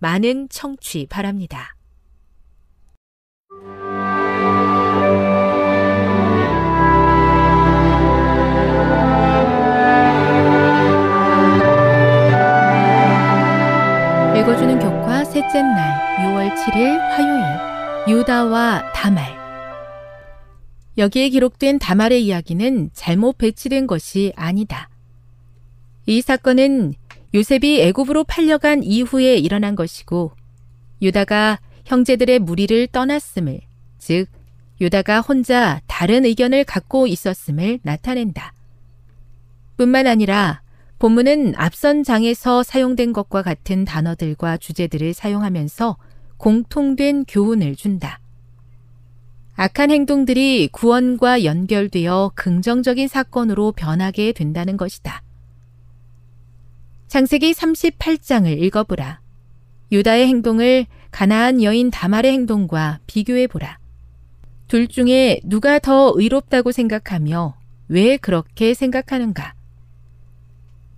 많은 0.00 0.48
청취 0.48 1.06
바랍니다. 1.08 1.76
읽어주는 14.36 14.78
교과 14.78 15.24
셋째 15.24 15.60
날 15.60 16.16
6월 16.18 16.54
7일 16.56 16.98
화요일 16.98 18.18
유다와 18.18 18.92
다말 18.94 19.38
여기에 20.96 21.28
기록된 21.28 21.78
다말의 21.78 22.24
이야기는 22.24 22.90
잘못 22.94 23.36
배치된 23.36 23.86
것이 23.86 24.32
아니다. 24.34 24.88
이 26.06 26.22
사건은 26.22 26.94
요셉이 27.32 27.80
애굽으로 27.82 28.24
팔려간 28.24 28.82
이후에 28.82 29.36
일어난 29.36 29.76
것이고 29.76 30.32
유다가 31.00 31.58
형제들의 31.84 32.40
무리를 32.40 32.86
떠났음을 32.88 33.60
즉 33.98 34.26
유다가 34.80 35.20
혼자 35.20 35.80
다른 35.86 36.24
의견을 36.24 36.64
갖고 36.64 37.06
있었음을 37.06 37.80
나타낸다. 37.82 38.54
뿐만 39.76 40.06
아니라 40.06 40.62
본문은 40.98 41.54
앞선 41.56 42.02
장에서 42.02 42.62
사용된 42.62 43.12
것과 43.12 43.42
같은 43.42 43.84
단어들과 43.84 44.56
주제들을 44.58 45.14
사용하면서 45.14 45.96
공통된 46.36 47.24
교훈을 47.26 47.76
준다. 47.76 48.20
악한 49.54 49.90
행동들이 49.90 50.68
구원과 50.72 51.44
연결되어 51.44 52.32
긍정적인 52.34 53.08
사건으로 53.08 53.72
변하게 53.72 54.32
된다는 54.32 54.76
것이다. 54.76 55.22
창세기 57.10 57.54
38장을 57.54 58.46
읽어보라. 58.62 59.20
유다의 59.90 60.28
행동을 60.28 60.86
가나안 61.10 61.60
여인 61.60 61.90
다말의 61.90 62.30
행동과 62.30 63.00
비교해보라. 63.08 63.80
둘 64.68 64.86
중에 64.86 65.40
누가 65.42 65.80
더 65.80 66.12
의롭다고 66.14 66.70
생각하며 66.70 67.56
왜 67.88 68.16
그렇게 68.16 68.74
생각하는가? 68.74 69.54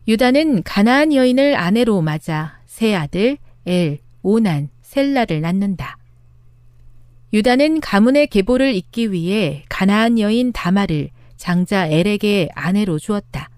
유다는 0.06 0.64
가나안 0.64 1.14
여인을 1.14 1.56
아내로 1.56 2.02
맞아 2.02 2.60
세 2.66 2.94
아들 2.94 3.38
엘, 3.64 3.98
오난, 4.20 4.68
셀라를 4.82 5.40
낳는다. 5.40 5.96
유다는 7.32 7.80
가문의 7.80 8.26
계보를 8.26 8.74
잇기 8.74 9.12
위해 9.12 9.64
가나안 9.70 10.18
여인 10.18 10.52
다말을 10.52 11.08
장자 11.38 11.86
엘에게 11.86 12.50
아내로 12.54 12.98
주었다. 12.98 13.48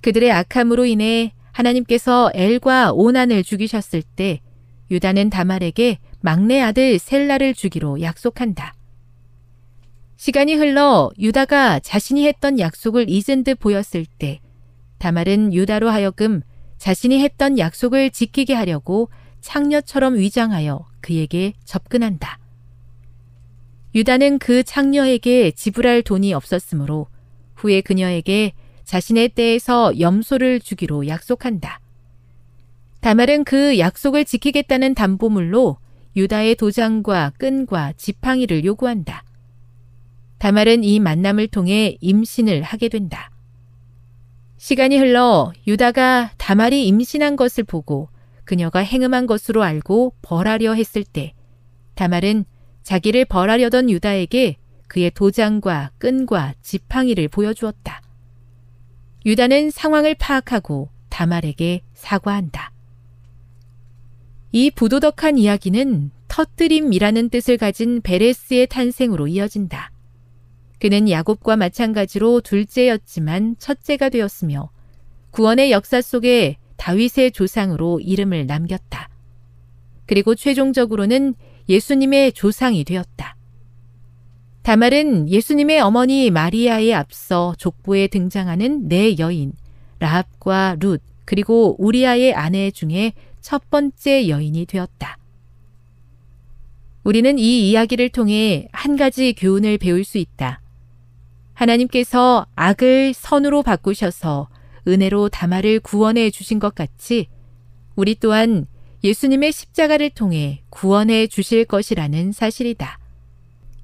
그들의 0.00 0.30
악함으로 0.32 0.86
인해 0.86 1.32
하나님께서 1.52 2.30
엘과 2.34 2.92
오난을 2.92 3.42
죽이셨을 3.42 4.02
때 4.02 4.40
유다는 4.90 5.30
다말에게 5.30 5.98
막내 6.20 6.60
아들 6.60 6.98
셀라를 6.98 7.54
주기로 7.54 8.00
약속한다. 8.00 8.74
시간이 10.16 10.54
흘러 10.54 11.10
유다가 11.18 11.80
자신이 11.80 12.26
했던 12.26 12.58
약속을 12.58 13.06
잊은 13.08 13.44
듯 13.44 13.58
보였을 13.58 14.04
때 14.04 14.40
다말은 14.98 15.54
유다로 15.54 15.88
하여금 15.88 16.42
자신이 16.76 17.22
했던 17.22 17.58
약속을 17.58 18.10
지키게 18.10 18.54
하려고 18.54 19.08
창녀처럼 19.40 20.16
위장하여 20.16 20.86
그에게 21.00 21.54
접근한다. 21.64 22.38
유다는 23.94 24.38
그 24.38 24.62
창녀에게 24.62 25.52
지불할 25.52 26.02
돈이 26.02 26.34
없었으므로 26.34 27.08
후에 27.56 27.80
그녀에게 27.80 28.52
자신의 28.90 29.28
때에서 29.28 30.00
염소를 30.00 30.58
주기로 30.58 31.06
약속한다. 31.06 31.78
다말은 32.98 33.44
그 33.44 33.78
약속을 33.78 34.24
지키겠다는 34.24 34.94
담보물로 34.94 35.76
유다의 36.16 36.56
도장과 36.56 37.34
끈과 37.38 37.92
지팡이를 37.96 38.64
요구한다. 38.64 39.22
다말은 40.38 40.82
이 40.82 40.98
만남을 40.98 41.46
통해 41.46 41.98
임신을 42.00 42.62
하게 42.62 42.88
된다. 42.88 43.30
시간이 44.56 44.98
흘러 44.98 45.52
유다가 45.68 46.32
다말이 46.36 46.88
임신한 46.88 47.36
것을 47.36 47.62
보고 47.62 48.08
그녀가 48.42 48.80
행음한 48.80 49.26
것으로 49.26 49.62
알고 49.62 50.14
벌하려 50.20 50.74
했을 50.74 51.04
때 51.04 51.32
다말은 51.94 52.44
자기를 52.82 53.26
벌하려던 53.26 53.88
유다에게 53.88 54.56
그의 54.88 55.12
도장과 55.12 55.92
끈과 55.98 56.54
지팡이를 56.60 57.28
보여주었다. 57.28 58.09
유다는 59.26 59.70
상황을 59.70 60.14
파악하고 60.14 60.88
다말에게 61.08 61.82
사과한다. 61.94 62.72
이 64.52 64.70
부도덕한 64.70 65.38
이야기는 65.38 66.10
터뜨림이라는 66.28 67.28
뜻을 67.28 67.56
가진 67.58 68.00
베레스의 68.00 68.66
탄생으로 68.68 69.28
이어진다. 69.28 69.92
그는 70.78 71.10
야곱과 71.10 71.56
마찬가지로 71.56 72.40
둘째였지만 72.40 73.56
첫째가 73.58 74.08
되었으며 74.08 74.70
구원의 75.30 75.70
역사 75.70 76.00
속에 76.00 76.56
다윗의 76.76 77.32
조상으로 77.32 78.00
이름을 78.00 78.46
남겼다. 78.46 79.10
그리고 80.06 80.34
최종적으로는 80.34 81.34
예수님의 81.68 82.32
조상이 82.32 82.82
되었다. 82.84 83.36
다말은 84.62 85.28
예수님의 85.30 85.80
어머니 85.80 86.30
마리아에 86.30 86.92
앞서 86.92 87.54
족보에 87.58 88.08
등장하는 88.08 88.88
네 88.88 89.16
여인, 89.18 89.52
라합과 89.98 90.76
룻, 90.80 91.02
그리고 91.24 91.76
우리아의 91.78 92.34
아내 92.34 92.70
중에 92.70 93.12
첫 93.40 93.70
번째 93.70 94.28
여인이 94.28 94.66
되었다. 94.66 95.16
우리는 97.04 97.38
이 97.38 97.70
이야기를 97.70 98.10
통해 98.10 98.68
한 98.72 98.96
가지 98.96 99.32
교훈을 99.32 99.78
배울 99.78 100.04
수 100.04 100.18
있다. 100.18 100.60
하나님께서 101.54 102.46
악을 102.54 103.14
선으로 103.14 103.62
바꾸셔서 103.62 104.48
은혜로 104.86 105.30
다마를 105.30 105.80
구원해 105.80 106.30
주신 106.30 106.58
것 106.58 106.74
같이 106.74 107.28
우리 107.96 108.14
또한 108.14 108.66
예수님의 109.02 109.52
십자가를 109.52 110.10
통해 110.10 110.62
구원해 110.68 111.26
주실 111.26 111.64
것이라는 111.64 112.32
사실이다. 112.32 112.99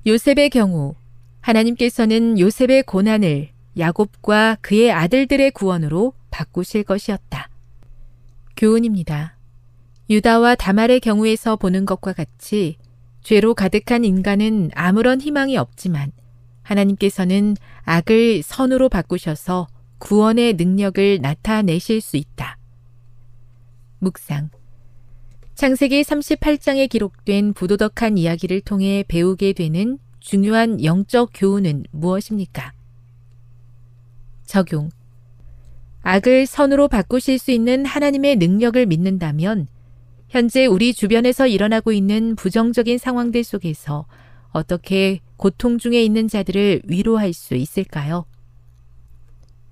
요셉의 0.06 0.50
경우 0.50 0.94
하나님께서는 1.40 2.38
요셉의 2.38 2.84
고난을 2.84 3.48
야곱과 3.76 4.58
그의 4.60 4.92
아들들의 4.92 5.50
구원으로 5.50 6.12
바꾸실 6.30 6.84
것이었다. 6.84 7.50
교훈입니다. 8.56 9.36
유다와 10.08 10.54
다말의 10.54 11.00
경우에서 11.00 11.56
보는 11.56 11.84
것과 11.86 12.12
같이 12.12 12.76
죄로 13.22 13.54
가득한 13.54 14.04
인간은 14.04 14.70
아무런 14.74 15.20
희망이 15.20 15.56
없지만 15.56 16.12
하나님께서는 16.62 17.56
악을 17.82 18.42
선으로 18.44 18.88
바꾸셔서 18.88 19.66
구원의 19.98 20.54
능력을 20.54 21.18
나타내실 21.20 22.00
수 22.00 22.16
있다. 22.16 22.58
묵상. 23.98 24.50
창세기 25.56 26.02
38장에 26.02 26.86
기록된 26.86 27.54
부도덕한 27.54 28.18
이야기를 28.18 28.60
통해 28.60 29.02
배우게 29.08 29.54
되는 29.54 29.98
중요한 30.20 30.84
영적 30.84 31.30
교훈은 31.32 31.84
무엇입니까? 31.92 32.72
적용. 34.44 34.90
악을 36.02 36.44
선으로 36.44 36.88
바꾸실 36.88 37.38
수 37.38 37.52
있는 37.52 37.86
하나님의 37.86 38.36
능력을 38.36 38.84
믿는다면 38.84 39.66
현재 40.28 40.66
우리 40.66 40.92
주변에서 40.92 41.46
일어나고 41.46 41.90
있는 41.90 42.36
부정적인 42.36 42.98
상황들 42.98 43.42
속에서 43.42 44.04
어떻게 44.50 45.20
고통 45.38 45.78
중에 45.78 46.02
있는 46.02 46.28
자들을 46.28 46.82
위로할 46.84 47.32
수 47.32 47.54
있을까요? 47.54 48.26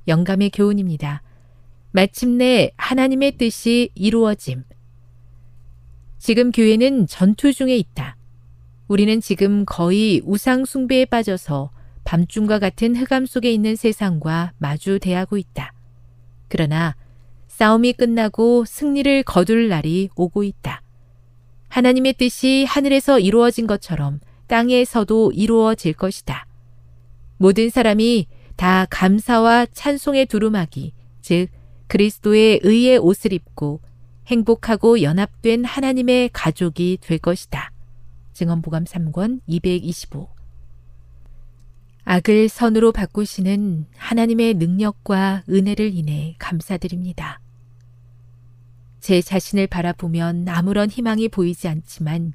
영감의 0.09 0.49
교훈입니다. 0.49 1.21
마침내 1.93 2.71
하나님의 2.79 3.37
뜻이 3.37 3.91
이루어짐. 3.95 4.65
지금 6.25 6.53
교회는 6.53 7.07
전투 7.07 7.53
중에 7.53 7.77
있다. 7.77 8.17
우리는 8.89 9.21
지금 9.21 9.67
거의 9.67 10.23
우상 10.25 10.65
숭배에 10.65 11.05
빠져서 11.05 11.71
밤중과 12.05 12.61
같은 12.61 12.97
흑암 12.97 13.27
속에 13.27 13.53
있는 13.53 13.77
세상과 13.77 14.55
마주 14.57 14.99
대하고 14.99 15.37
있다. 15.37 15.75
그러나 16.49 16.97
싸움이 17.49 17.93
끝나고 17.93 18.65
승리를 18.65 19.23
거둘 19.25 19.69
날이 19.69 20.09
오고 20.17 20.45
있다. 20.45 20.81
하나님의 21.69 22.15
뜻이 22.15 22.65
하늘에서 22.65 23.19
이루어진 23.19 23.67
것처럼 23.67 24.21
땅에서도 24.47 25.33
이루어질 25.33 25.93
것이다. 25.93 26.47
모든 27.37 27.69
사람이 27.69 28.29
다 28.57 28.87
감사와 28.89 29.67
찬송의 29.67 30.25
두루마기, 30.25 30.95
즉 31.21 31.49
그리스도의 31.89 32.61
의의 32.63 32.97
옷을 32.97 33.35
입고 33.35 33.83
행복하고 34.27 35.03
연합된 35.03 35.65
하나님의 35.65 36.31
가족이 36.33 36.99
될 37.01 37.19
것이다. 37.19 37.71
증언보감 38.33 38.85
3권 38.85 39.41
225 39.47 40.29
악을 42.05 42.49
선으로 42.49 42.93
바꾸시는 42.93 43.87
하나님의 43.97 44.55
능력과 44.55 45.45
은혜를 45.49 45.95
인해 45.95 46.37
감사드립니다. 46.39 47.41
제 49.01 49.21
자신을 49.21 49.67
바라보면 49.67 50.49
아무런 50.49 50.91
희망이 50.91 51.29
보이지 51.29 51.69
않지만 51.69 52.33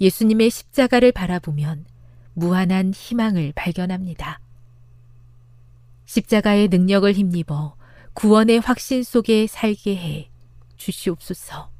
예수님의 0.00 0.50
십자가를 0.50 1.12
바라보면 1.12 1.84
무한한 2.34 2.92
희망을 2.94 3.52
발견합니다. 3.54 4.40
십자가의 6.06 6.68
능력을 6.68 7.12
힘입어 7.12 7.76
구원의 8.14 8.60
확신 8.60 9.02
속에 9.02 9.46
살게 9.46 9.96
해 9.96 10.29
주시옵소서. 10.80 11.70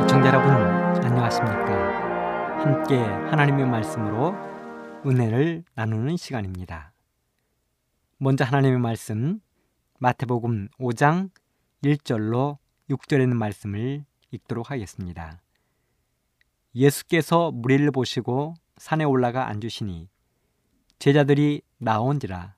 시청자 0.00 0.28
여러분 0.28 0.50
안녕하십니까? 1.04 2.60
함께 2.62 2.98
하나님의 2.98 3.66
말씀으로 3.66 4.34
은혜를 5.06 5.64
나누는 5.74 6.16
시간입니다. 6.16 6.92
먼저 8.18 8.44
하나님의 8.44 8.80
말씀 8.80 9.40
마태복음 10.00 10.68
5장 10.78 11.30
1절로 11.84 12.58
6절에 12.90 13.22
있는 13.22 13.36
말씀을 13.38 14.04
읽도록 14.30 14.70
하겠습니다. 14.70 15.40
예수께서 16.74 17.50
무리를 17.50 17.90
보시고 17.90 18.54
산에 18.76 19.04
올라가 19.04 19.48
앉으시니 19.48 20.08
제자들이 20.98 21.62
나온지라 21.78 22.54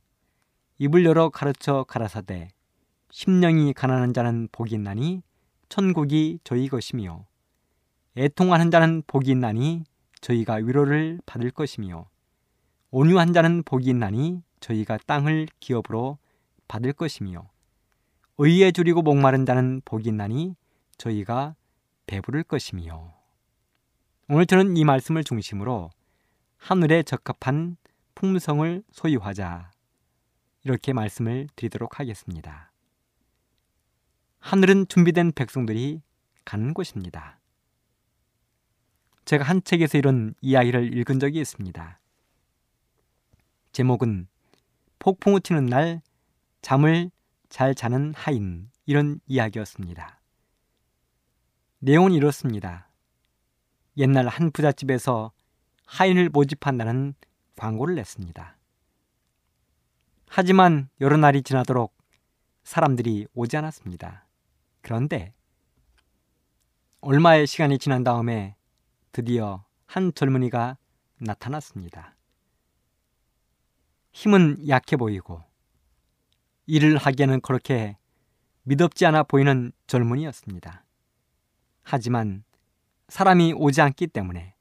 입을 0.78 1.04
열어 1.04 1.30
가르쳐 1.30 1.84
가라사대 1.84 2.48
심령이 3.10 3.72
가난한 3.72 4.12
자는 4.12 4.48
복이 4.52 4.74
있나니 4.74 5.22
천국이 5.68 6.40
저희 6.44 6.68
것이며 6.68 7.24
애통하는 8.16 8.70
자는 8.70 9.02
복이 9.06 9.30
있나니 9.30 9.84
저희가 10.20 10.54
위로를 10.54 11.20
받을 11.24 11.50
것이며 11.50 12.06
온유한 12.90 13.32
자는 13.32 13.62
복이 13.62 13.88
있나니 13.88 14.42
저희가 14.60 14.98
땅을 15.06 15.48
기업으로 15.60 16.18
받을 16.68 16.92
것이며 16.92 17.48
의에 18.38 18.72
줄이고 18.72 19.02
목마른 19.02 19.46
자는 19.46 19.80
복이 19.84 20.08
있나니 20.08 20.56
저희가 20.98 21.54
배부를 22.06 22.42
것이며 22.42 23.14
오늘 24.28 24.46
저는 24.46 24.76
이 24.76 24.84
말씀을 24.84 25.24
중심으로 25.24 25.90
하늘에 26.56 27.02
적합한 27.02 27.76
풍성을 28.14 28.82
소유하자 28.92 29.70
이렇게 30.64 30.92
말씀을 30.92 31.48
드리도록 31.56 31.98
하겠습니다. 31.98 32.72
하늘은 34.38 34.88
준비된 34.88 35.32
백성들이 35.32 36.02
가는 36.44 36.74
곳입니다. 36.74 37.38
제가 39.24 39.44
한 39.44 39.62
책에서 39.62 39.98
이런 39.98 40.34
이야기를 40.40 40.96
읽은 40.98 41.20
적이 41.20 41.40
있습니다. 41.40 42.00
제목은 43.72 44.28
폭풍우 44.98 45.40
튀는 45.40 45.66
날 45.66 46.02
잠을 46.60 47.10
잘 47.48 47.74
자는 47.74 48.14
하인 48.14 48.70
이런 48.86 49.20
이야기였습니다. 49.26 50.21
내용은 51.84 52.12
이렇습니다. 52.12 52.88
옛날 53.96 54.28
한 54.28 54.52
부잣집에서 54.52 55.32
하인을 55.84 56.28
모집한다는 56.28 57.14
광고를 57.56 57.96
냈습니다. 57.96 58.56
하지만 60.28 60.88
여러 61.00 61.16
날이 61.16 61.42
지나도록 61.42 61.92
사람들이 62.62 63.26
오지 63.34 63.56
않았습니다. 63.56 64.28
그런데 64.80 65.34
얼마의 67.00 67.48
시간이 67.48 67.80
지난 67.80 68.04
다음에 68.04 68.54
드디어 69.10 69.64
한 69.86 70.14
젊은이가 70.14 70.78
나타났습니다. 71.18 72.14
힘은 74.12 74.68
약해 74.68 74.96
보이고 74.96 75.42
일을 76.66 76.96
하기에는 76.96 77.40
그렇게 77.40 77.96
믿업지 78.62 79.04
않아 79.04 79.24
보이는 79.24 79.72
젊은이였습니다. 79.88 80.81
하지만 81.82 82.44
사람이 83.08 83.54
오지 83.54 83.80
않기 83.80 84.08
때문에 84.08 84.54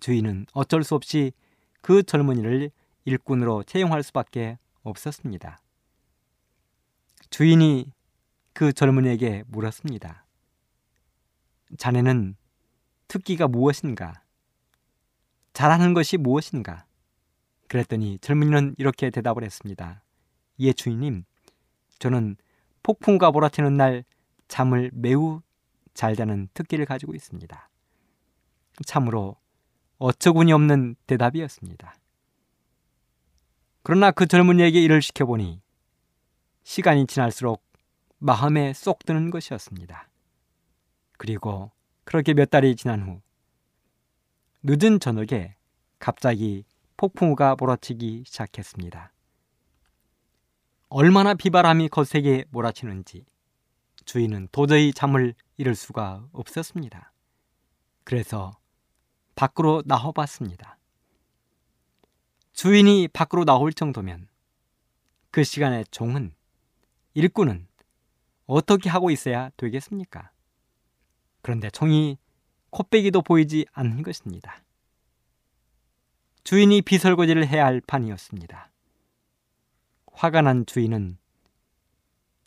주인은 0.00 0.46
어쩔 0.52 0.84
수 0.84 0.94
없이 0.94 1.32
그 1.80 2.02
젊은이를 2.02 2.70
일꾼으로 3.04 3.62
채용할 3.64 4.02
수밖에 4.02 4.58
없었습니다. 4.82 5.58
주인이 7.30 7.90
그 8.52 8.72
젊은이에게 8.72 9.44
물었습니다. 9.46 10.24
자네는 11.78 12.36
특기가 13.08 13.48
무엇인가? 13.48 14.22
잘하는 15.52 15.94
것이 15.94 16.16
무엇인가? 16.16 16.86
그랬더니 17.68 18.18
젊은이는 18.18 18.74
이렇게 18.78 19.10
대답을 19.10 19.42
했습니다. 19.44 20.02
예, 20.60 20.72
주인님. 20.72 21.24
저는 21.98 22.36
폭풍과 22.82 23.30
몰아치는 23.30 23.76
날 23.76 24.04
잠을 24.48 24.90
매우 24.92 25.40
잘 25.94 26.16
자는 26.16 26.48
특기를 26.52 26.84
가지고 26.84 27.14
있습니다. 27.14 27.70
참으로 28.84 29.36
어처구니 29.98 30.52
없는 30.52 30.96
대답이었습니다. 31.06 31.94
그러나 33.82 34.10
그 34.10 34.26
젊은이에게 34.26 34.82
일을 34.82 35.00
시켜보니 35.02 35.62
시간이 36.64 37.06
지날수록 37.06 37.62
마음에 38.18 38.72
쏙 38.72 39.04
드는 39.04 39.30
것이었습니다. 39.30 40.08
그리고 41.16 41.70
그렇게 42.04 42.34
몇 42.34 42.50
달이 42.50 42.76
지난 42.76 43.02
후 43.02 43.20
늦은 44.62 44.98
저녁에 44.98 45.56
갑자기 45.98 46.64
폭풍우가 46.96 47.56
몰아치기 47.58 48.24
시작했습니다. 48.26 49.12
얼마나 50.88 51.34
비바람이 51.34 51.88
거세게 51.88 52.46
몰아치는지 52.50 53.26
주인은 54.04 54.48
도저히 54.52 54.92
잠을 54.92 55.34
이룰 55.56 55.74
수가 55.74 56.28
없었습니다. 56.32 57.12
그래서 58.02 58.58
밖으로 59.34 59.82
나와봤습니다. 59.86 60.78
주인이 62.52 63.08
밖으로 63.08 63.44
나올 63.44 63.72
정도면 63.72 64.28
그 65.30 65.42
시간에 65.42 65.84
종은 65.90 66.34
일꾼은 67.14 67.66
어떻게 68.46 68.88
하고 68.88 69.10
있어야 69.10 69.50
되겠습니까? 69.56 70.30
그런데 71.42 71.70
종이 71.70 72.18
코빼기도 72.70 73.22
보이지 73.22 73.66
않는 73.72 74.02
것입니다. 74.02 74.62
주인이 76.44 76.82
비설거지를 76.82 77.46
해야 77.46 77.64
할 77.64 77.80
판이었습니다. 77.80 78.70
화가 80.12 80.42
난 80.42 80.66
주인은 80.66 81.18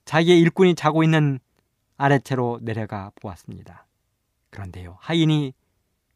자기의 0.06 0.40
일꾼이 0.40 0.76
자고 0.76 1.04
있는 1.04 1.40
아래채로 1.98 2.60
내려가 2.62 3.12
보았습니다. 3.16 3.86
그런데요, 4.50 4.98
하인이 5.00 5.54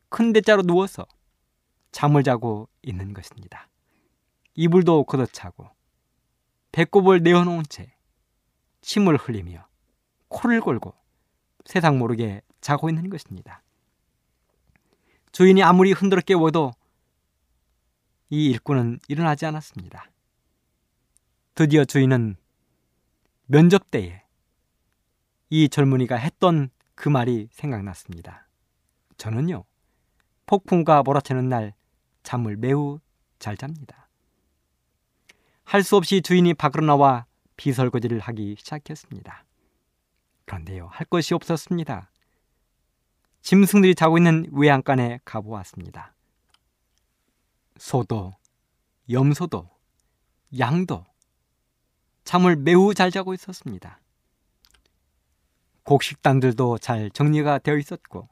큰 0.09 0.33
대자로 0.33 0.63
누워서 0.63 1.05
잠을 1.91 2.23
자고 2.23 2.69
있는 2.81 3.13
것입니다. 3.13 3.67
이불도 4.55 5.03
걷어차고 5.03 5.69
배꼽을 6.71 7.21
내어놓은 7.23 7.63
채 7.69 7.93
침을 8.81 9.17
흘리며 9.17 9.67
코를 10.27 10.61
골고 10.61 10.93
세상 11.65 11.99
모르게 11.99 12.41
자고 12.61 12.89
있는 12.89 13.09
것입니다. 13.09 13.63
주인이 15.31 15.61
아무리 15.63 15.91
흔들어 15.91 16.21
깨워도 16.21 16.71
이 18.29 18.49
일꾼은 18.51 18.99
일어나지 19.07 19.45
않았습니다. 19.45 20.09
드디어 21.55 21.85
주인은 21.85 22.37
면접 23.45 23.91
때에 23.91 24.20
이 25.53 25.67
젊은이가 25.67 26.15
했던 26.15 26.69
그 26.95 27.09
말이 27.09 27.49
생각났습니다. 27.51 28.47
저는요, 29.17 29.65
폭풍과 30.45 31.03
몰아치는 31.03 31.49
날 31.49 31.73
잠을 32.23 32.55
매우 32.55 32.99
잘 33.37 33.57
잡니다. 33.57 34.07
할 35.65 35.83
수 35.83 35.97
없이 35.97 36.21
주인이 36.21 36.53
밖으로 36.53 36.85
나와 36.85 37.25
비설거지를 37.57 38.19
하기 38.19 38.55
시작했습니다. 38.59 39.43
그런데요, 40.45 40.87
할 40.89 41.05
것이 41.05 41.33
없었습니다. 41.33 42.09
짐승들이 43.41 43.93
자고 43.93 44.17
있는 44.17 44.45
외양간에 44.53 45.19
가보았습니다. 45.25 46.13
소도, 47.77 48.35
염소도, 49.09 49.69
양도 50.59 51.05
잠을 52.23 52.55
매우 52.55 52.93
잘 52.93 53.11
자고 53.11 53.33
있었습니다. 53.33 53.99
곡식단들도 55.83 56.77
잘 56.77 57.09
정리가 57.11 57.59
되어 57.59 57.77
있었고 57.77 58.29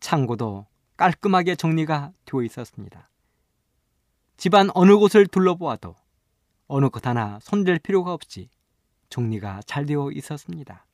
창고도 0.00 0.66
깔끔하게 0.96 1.56
정리가 1.56 2.12
되어 2.24 2.42
있었습니다. 2.42 3.10
집안 4.36 4.68
어느 4.74 4.96
곳을 4.96 5.26
둘러보아도 5.26 5.96
어느 6.66 6.88
것 6.88 7.06
하나 7.06 7.38
손댈 7.40 7.78
필요가 7.78 8.12
없이 8.12 8.48
정리가 9.08 9.62
잘 9.66 9.86
되어 9.86 10.10
있었습니다. 10.10 10.86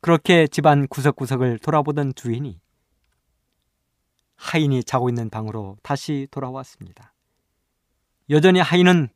그렇게 0.00 0.46
집안 0.46 0.86
구석구석을 0.86 1.58
돌아보던 1.58 2.14
주인이 2.14 2.60
하인이 4.36 4.84
자고 4.84 5.08
있는 5.08 5.30
방으로 5.30 5.78
다시 5.82 6.28
돌아왔습니다. 6.30 7.14
여전히 8.30 8.60
하인은 8.60 9.08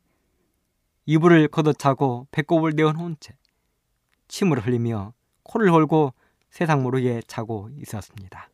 이불을 1.05 1.47
걷어차고 1.49 2.27
배꼽을 2.31 2.73
내어놓은 2.75 3.17
채 3.19 3.37
침을 4.31 4.65
흘리며 4.65 5.13
코를 5.43 5.67
hol고 5.67 6.13
세상 6.49 6.83
모르게 6.83 7.21
자고 7.27 7.69
있었습니다. 7.75 8.49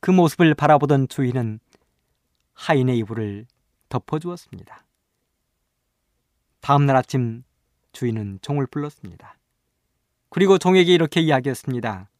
그 0.00 0.10
모습을 0.10 0.54
바라보던 0.54 1.06
주인은 1.06 1.60
하인의 2.54 2.98
이불을 2.98 3.46
덮어주었습니다. 3.88 4.84
다음 6.60 6.86
날 6.86 6.96
아침 6.96 7.44
주인은 7.92 8.40
종을 8.42 8.66
불렀습니다. 8.66 9.38
그리고 10.28 10.58
종에게 10.58 10.92
이렇게 10.92 11.20
이야기했습니다. 11.20 12.10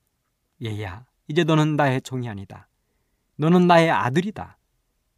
얘야, 0.65 1.05
이제 1.27 1.43
너는 1.43 1.75
나의 1.75 2.03
종이 2.03 2.29
아니다. 2.29 2.69
너는 3.35 3.67
나의 3.67 3.91
아들이다. 3.91 4.59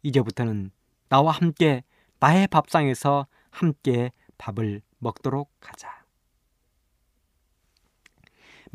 이제부터는 0.01 0.71
나와 1.09 1.33
함께 1.33 1.83
나의 2.19 2.47
밥상에서 2.47 3.27
함께 3.51 4.11
밥을 4.39 4.81
먹도록 4.97 5.51
하자. 5.59 6.04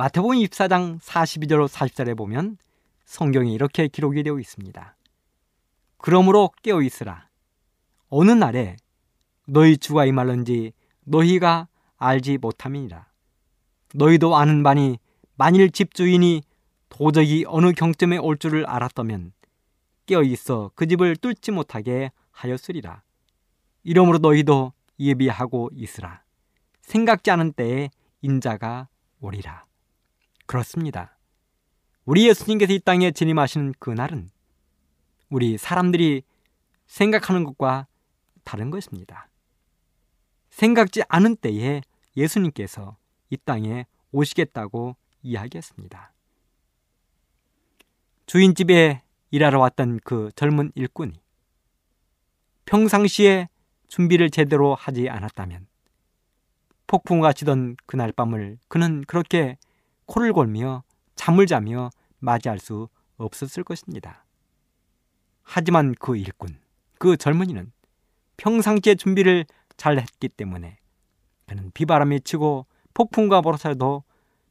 마태복음 0.01 0.39
24장 0.39 0.99
42절 0.99 1.69
44절에 1.69 2.17
보면 2.17 2.57
성경에 3.05 3.53
이렇게 3.53 3.87
기록이 3.87 4.23
되어 4.23 4.39
있습니다. 4.39 4.97
그러므로 5.99 6.51
깨어 6.63 6.81
있으라. 6.81 7.29
어느 8.09 8.31
날에 8.31 8.79
너희 9.45 9.77
주가 9.77 10.07
임할런지 10.07 10.73
너희가 11.05 11.69
알지 11.99 12.39
못함이니라. 12.39 13.09
너희도 13.95 14.37
아는 14.37 14.63
바니 14.63 14.99
만일 15.37 15.71
집주인이 15.71 16.45
도저히 16.89 17.45
어느 17.47 17.73
경점에 17.73 18.17
올 18.17 18.39
줄을 18.39 18.65
알았다면 18.65 19.35
깨어 20.07 20.23
있어 20.23 20.71
그 20.77 20.87
집을 20.87 21.17
뚫지 21.17 21.51
못하게 21.51 22.11
하였으리라. 22.31 23.03
이러므로 23.85 24.17
너희도 24.17 24.73
예비하고 24.99 25.69
있으라. 25.75 26.23
생각지 26.81 27.31
않은 27.31 27.53
때에 27.53 27.91
인자가 28.23 28.89
오리라. 29.21 29.69
그렇습니다. 30.51 31.17
우리 32.05 32.27
예수님께서 32.27 32.73
이 32.73 32.81
땅에 32.81 33.13
진임하시는 33.13 33.75
그날은 33.79 34.31
우리 35.29 35.57
사람들이 35.57 36.25
생각하는 36.89 37.45
것과 37.45 37.87
다른 38.43 38.71
것입니다. 38.71 39.29
생각지 40.51 41.05
않은 41.09 41.37
때에 41.37 41.83
예수님께서 42.17 42.97
이 43.29 43.37
땅에 43.37 43.87
오시겠다고 44.11 44.97
이야기했습니다. 45.23 46.13
주인집에 48.27 49.03
일하러 49.31 49.61
왔던 49.61 50.01
그 50.03 50.33
젊은 50.35 50.73
일꾼이 50.75 51.23
평상시에 52.65 53.49
준비를 53.87 54.31
제대로 54.31 54.75
하지 54.75 55.09
않았다면 55.09 55.69
폭풍우가 56.89 57.35
치던 57.35 57.77
그날 57.87 58.11
밤을 58.11 58.59
그는 58.67 59.05
그렇게 59.07 59.57
코를 60.11 60.33
골며 60.33 60.83
잠을 61.15 61.47
자며 61.47 61.91
맞이할 62.19 62.59
수 62.59 62.89
없었을 63.17 63.63
것입니다. 63.63 64.25
하지만 65.43 65.95
그 65.95 66.17
일꾼, 66.17 66.59
그 66.99 67.17
젊은이는 67.17 67.71
평상시에 68.37 68.97
준비를 68.97 69.47
잘 69.77 69.99
했기 69.99 70.29
때문에 70.29 70.79
그는 71.47 71.71
비바람이 71.75 72.23
치고 72.23 72.67
폭풍과 72.93 73.41
벌어서도 73.41 74.03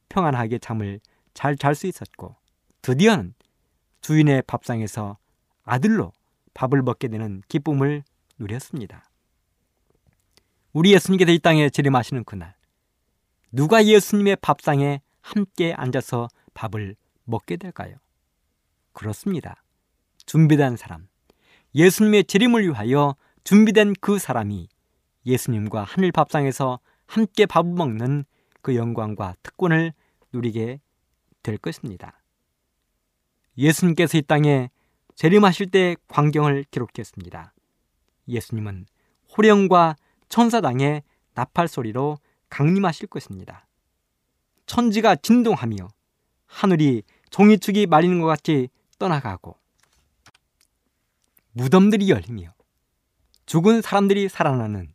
평안하게 0.08 0.58
잠을 0.60 0.98
잘 1.34 1.56
잘 1.56 1.74
수 1.74 1.86
있었고 1.86 2.36
드디어는 2.80 3.34
주인의 4.00 4.42
밥상에서 4.46 5.18
아들로 5.64 6.12
밥을 6.54 6.80
먹게 6.80 7.08
되는 7.08 7.42
기쁨을 7.48 8.02
누렸습니다. 8.38 9.04
우리 10.72 10.94
예수님께서 10.94 11.32
이 11.32 11.38
땅에 11.38 11.68
재림하시는 11.68 12.24
그날 12.24 12.54
누가 13.52 13.84
예수님의 13.84 14.36
밥상에 14.36 15.02
함께 15.20 15.72
앉아서 15.72 16.28
밥을 16.54 16.96
먹게 17.24 17.56
될까요? 17.56 17.96
그렇습니다. 18.92 19.62
준비된 20.26 20.76
사람, 20.76 21.08
예수님의 21.74 22.24
재림을 22.24 22.64
위하여 22.64 23.16
준비된 23.44 23.94
그 24.00 24.18
사람이 24.18 24.68
예수님과 25.26 25.84
하늘 25.84 26.12
밥상에서 26.12 26.80
함께 27.06 27.46
밥을 27.46 27.72
먹는 27.72 28.24
그 28.62 28.76
영광과 28.76 29.34
특권을 29.42 29.92
누리게 30.32 30.80
될 31.42 31.58
것입니다. 31.58 32.20
예수님께서 33.56 34.18
이 34.18 34.22
땅에 34.22 34.70
재림하실 35.16 35.70
때 35.70 35.96
광경을 36.08 36.64
기록했습니다. 36.70 37.52
예수님은 38.28 38.86
호령과 39.36 39.96
천사당의 40.28 41.02
나팔 41.34 41.68
소리로 41.68 42.18
강림하실 42.48 43.08
것입니다. 43.08 43.66
천지가 44.70 45.16
진동하며 45.16 45.88
하늘이 46.46 47.02
종이축이 47.30 47.86
말리는 47.86 48.20
것 48.20 48.28
같이 48.28 48.68
떠나가고 49.00 49.56
무덤들이 51.54 52.08
열리며 52.08 52.54
죽은 53.46 53.82
사람들이 53.82 54.28
살아나는 54.28 54.94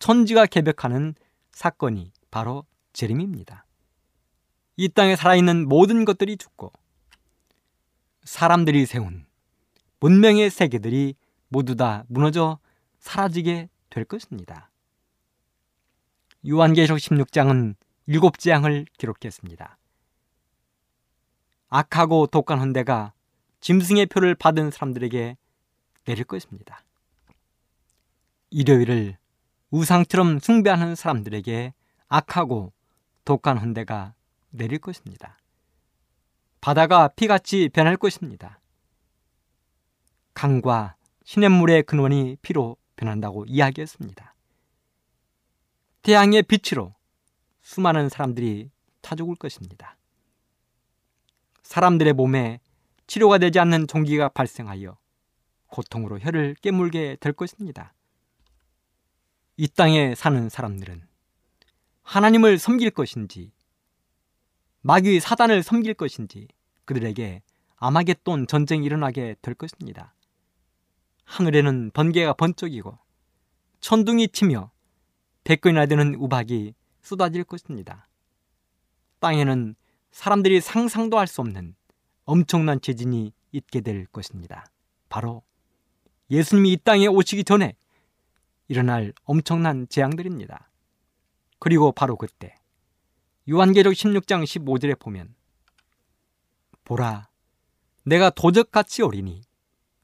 천지가 0.00 0.44
개벽하는 0.44 1.14
사건이 1.50 2.12
바로 2.30 2.66
재림입니다. 2.92 3.64
이 4.76 4.90
땅에 4.90 5.16
살아있는 5.16 5.66
모든 5.66 6.04
것들이 6.04 6.36
죽고 6.36 6.70
사람들이 8.24 8.84
세운 8.84 9.24
문명의 10.00 10.50
세계들이 10.50 11.14
모두 11.48 11.74
다 11.74 12.04
무너져 12.08 12.58
사라지게 12.98 13.70
될 13.88 14.04
것입니다. 14.04 14.70
요한계시록 16.46 16.98
16장은 16.98 17.76
일곱 18.12 18.40
재앙을 18.40 18.86
기록했습니다. 18.98 19.78
악하고 21.68 22.26
독한 22.26 22.58
헌대가 22.58 23.12
짐승의 23.60 24.06
표를 24.06 24.34
받은 24.34 24.72
사람들에게 24.72 25.36
내릴 26.06 26.24
것입니다. 26.24 26.82
일요일을 28.50 29.16
우상처럼 29.70 30.40
숭배하는 30.40 30.96
사람들에게 30.96 31.72
악하고 32.08 32.72
독한 33.24 33.58
헌대가 33.58 34.14
내릴 34.50 34.80
것입니다. 34.80 35.38
바다가 36.60 37.06
피같이 37.06 37.68
변할 37.72 37.96
것입니다. 37.96 38.58
강과 40.34 40.96
시냇물의 41.22 41.84
근원이 41.84 42.38
피로 42.42 42.76
변한다고 42.96 43.44
이야기했습니다. 43.44 44.34
태양의 46.02 46.42
빛으로 46.42 46.92
수많은 47.70 48.08
사람들이 48.08 48.68
타 49.00 49.14
죽을 49.14 49.36
것입니다. 49.36 49.96
사람들의 51.62 52.14
몸에 52.14 52.58
치료가 53.06 53.38
되지 53.38 53.60
않는 53.60 53.86
종기가 53.86 54.30
발생하여 54.30 54.98
고통으로 55.68 56.18
혀를 56.18 56.56
깨물게 56.62 57.18
될 57.20 57.32
것입니다. 57.32 57.94
이 59.56 59.68
땅에 59.68 60.16
사는 60.16 60.48
사람들은 60.48 61.06
하나님을 62.02 62.58
섬길 62.58 62.90
것인지 62.90 63.52
마귀 64.80 65.20
사단을 65.20 65.62
섬길 65.62 65.94
것인지 65.94 66.48
그들에게 66.86 67.40
아마겟돈 67.76 68.48
전쟁이 68.48 68.84
일어나게 68.84 69.36
될 69.42 69.54
것입니다. 69.54 70.16
하늘에는 71.24 71.92
번개가 71.92 72.32
번쩍이고 72.32 72.98
천둥이 73.78 74.26
치며 74.30 74.72
백건이나 75.44 75.86
되는 75.86 76.16
우박이 76.16 76.74
쏟아질 77.02 77.44
것입니다. 77.44 78.08
땅에는 79.20 79.74
사람들이 80.12 80.60
상상도 80.60 81.18
할 81.18 81.26
수 81.26 81.40
없는 81.40 81.74
엄청난 82.24 82.80
지진이 82.80 83.32
있게 83.52 83.80
될 83.80 84.06
것입니다. 84.06 84.66
바로 85.08 85.42
예수님이 86.30 86.72
이 86.72 86.76
땅에 86.76 87.06
오시기 87.06 87.44
전에 87.44 87.74
일어날 88.68 89.12
엄청난 89.24 89.88
재앙들입니다. 89.88 90.70
그리고 91.58 91.92
바로 91.92 92.16
그때 92.16 92.54
요한계적 93.48 93.92
16장 93.92 94.44
15절에 94.44 94.98
보면 94.98 95.34
보라 96.84 97.28
내가 98.04 98.30
도적같이 98.30 99.02
오리니 99.02 99.42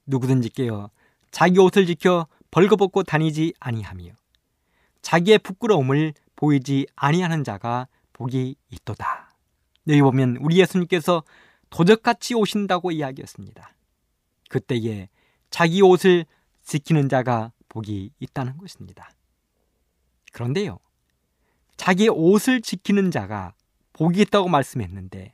누구든지 0.05 0.49
깨어 0.49 0.89
자기 1.31 1.59
옷을 1.59 1.85
지켜 1.85 2.27
벌거벗고 2.51 3.03
다니지 3.03 3.53
아니하며 3.59 4.11
자기의 5.01 5.39
부끄러움을 5.39 6.13
보이지 6.37 6.87
아니하는 6.95 7.43
자가 7.43 7.89
복이 8.13 8.55
있도다. 8.69 9.35
여기 9.89 10.01
보면 10.01 10.37
우리 10.37 10.59
예수님께서 10.59 11.23
도적같이 11.69 12.33
오신다고 12.35 12.91
이야기했습니다. 12.91 13.73
그때에 14.49 15.09
자기 15.49 15.81
옷을 15.81 16.25
지키는 16.63 17.09
자가 17.09 17.51
복이 17.67 18.11
있다는 18.19 18.57
것입니다. 18.57 19.09
그런데요, 20.31 20.79
자기 21.75 22.07
옷을 22.07 22.61
지키는 22.61 23.11
자가 23.11 23.53
복이 23.93 24.21
있다고 24.21 24.47
말씀했는데 24.47 25.33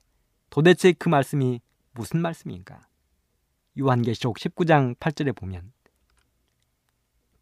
도대체 0.50 0.94
그 0.94 1.10
말씀이 1.10 1.62
무슨 1.92 2.22
말씀인가? 2.22 2.88
요한계시록 3.80 4.38
19장 4.38 4.96
8절에 4.98 5.36
보면 5.36 5.74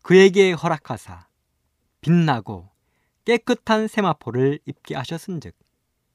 그에게 0.02 0.54
허락하사 0.54 1.28
빛나고 2.00 2.71
깨끗한 3.26 3.88
세마포를 3.88 4.60
입게 4.66 4.96
하셨은즉 4.96 5.56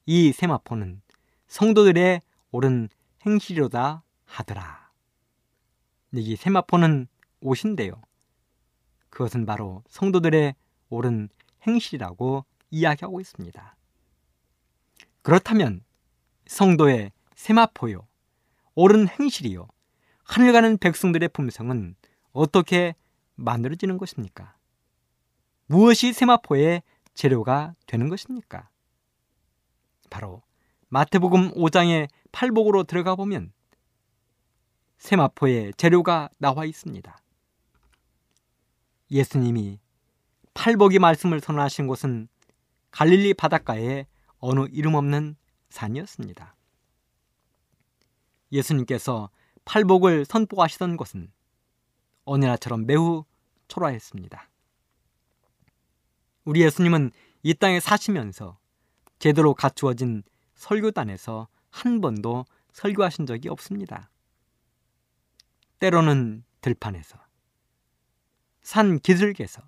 이 0.07 0.33
세마포는 0.33 1.03
성도들의 1.49 2.23
옳은 2.53 2.89
행실이로다 3.25 4.03
하더라. 4.25 4.91
여기 6.15 6.37
세마포는 6.37 7.09
옷인데요. 7.41 8.01
그것은 9.11 9.47
바로 9.47 9.83
성도들의 9.89 10.55
옳은 10.91 11.29
행실이라고 11.67 12.45
이야기하고 12.71 13.21
있습니다. 13.21 13.77
그렇다면 15.23 15.83
성도의 16.47 17.13
세마포요, 17.35 18.07
옳은 18.75 19.09
행실이요, 19.09 19.69
하늘 20.23 20.53
가는 20.53 20.77
백성들의 20.79 21.29
품성은 21.31 21.97
어떻게 22.33 22.95
만들어지는 23.35 23.99
것입니까? 23.99 24.57
무엇이 25.67 26.13
세마포의 26.13 26.83
재료가 27.17 27.75
되는 27.87 28.09
것입니까? 28.09 28.69
바로 30.11 30.43
마태복음 30.89 31.55
5장의 31.55 32.09
팔복으로 32.31 32.85
들어가 32.85 33.17
보면 33.17 33.53
세마포의 34.99 35.73
재료가 35.77 36.29
나와 36.39 36.65
있습니다. 36.65 37.19
예수님이 39.11 39.81
팔복이 40.55 40.99
말씀을 40.99 41.41
선언하신 41.41 41.87
곳은 41.87 42.29
갈릴리 42.91 43.35
바닷가의 43.35 44.07
어느 44.39 44.67
이름 44.71 44.95
없는 44.95 45.37
산이었습니다. 45.71 46.55
예수님께서 48.53 49.31
팔복을 49.65 50.25
선포하시던 50.25 50.97
곳은 50.97 51.33
어느 52.25 52.45
나처럼 52.45 52.87
매우 52.87 53.25
초라했습니다. 53.69 54.49
우리 56.47 56.63
예수님은 56.63 57.11
이 57.43 57.55
땅에 57.55 57.81
사시면서 57.81 58.57
제대로 59.19 59.53
갖추어진 59.53 60.23
설교단에서 60.55 61.49
한 61.71 62.01
번도 62.01 62.47
설교하신 62.73 63.27
적이 63.27 63.49
없습니다. 63.49 64.11
때로는 65.81 66.45
들판에서, 66.61 67.19
산 68.63 69.01
기슭에서, 69.01 69.63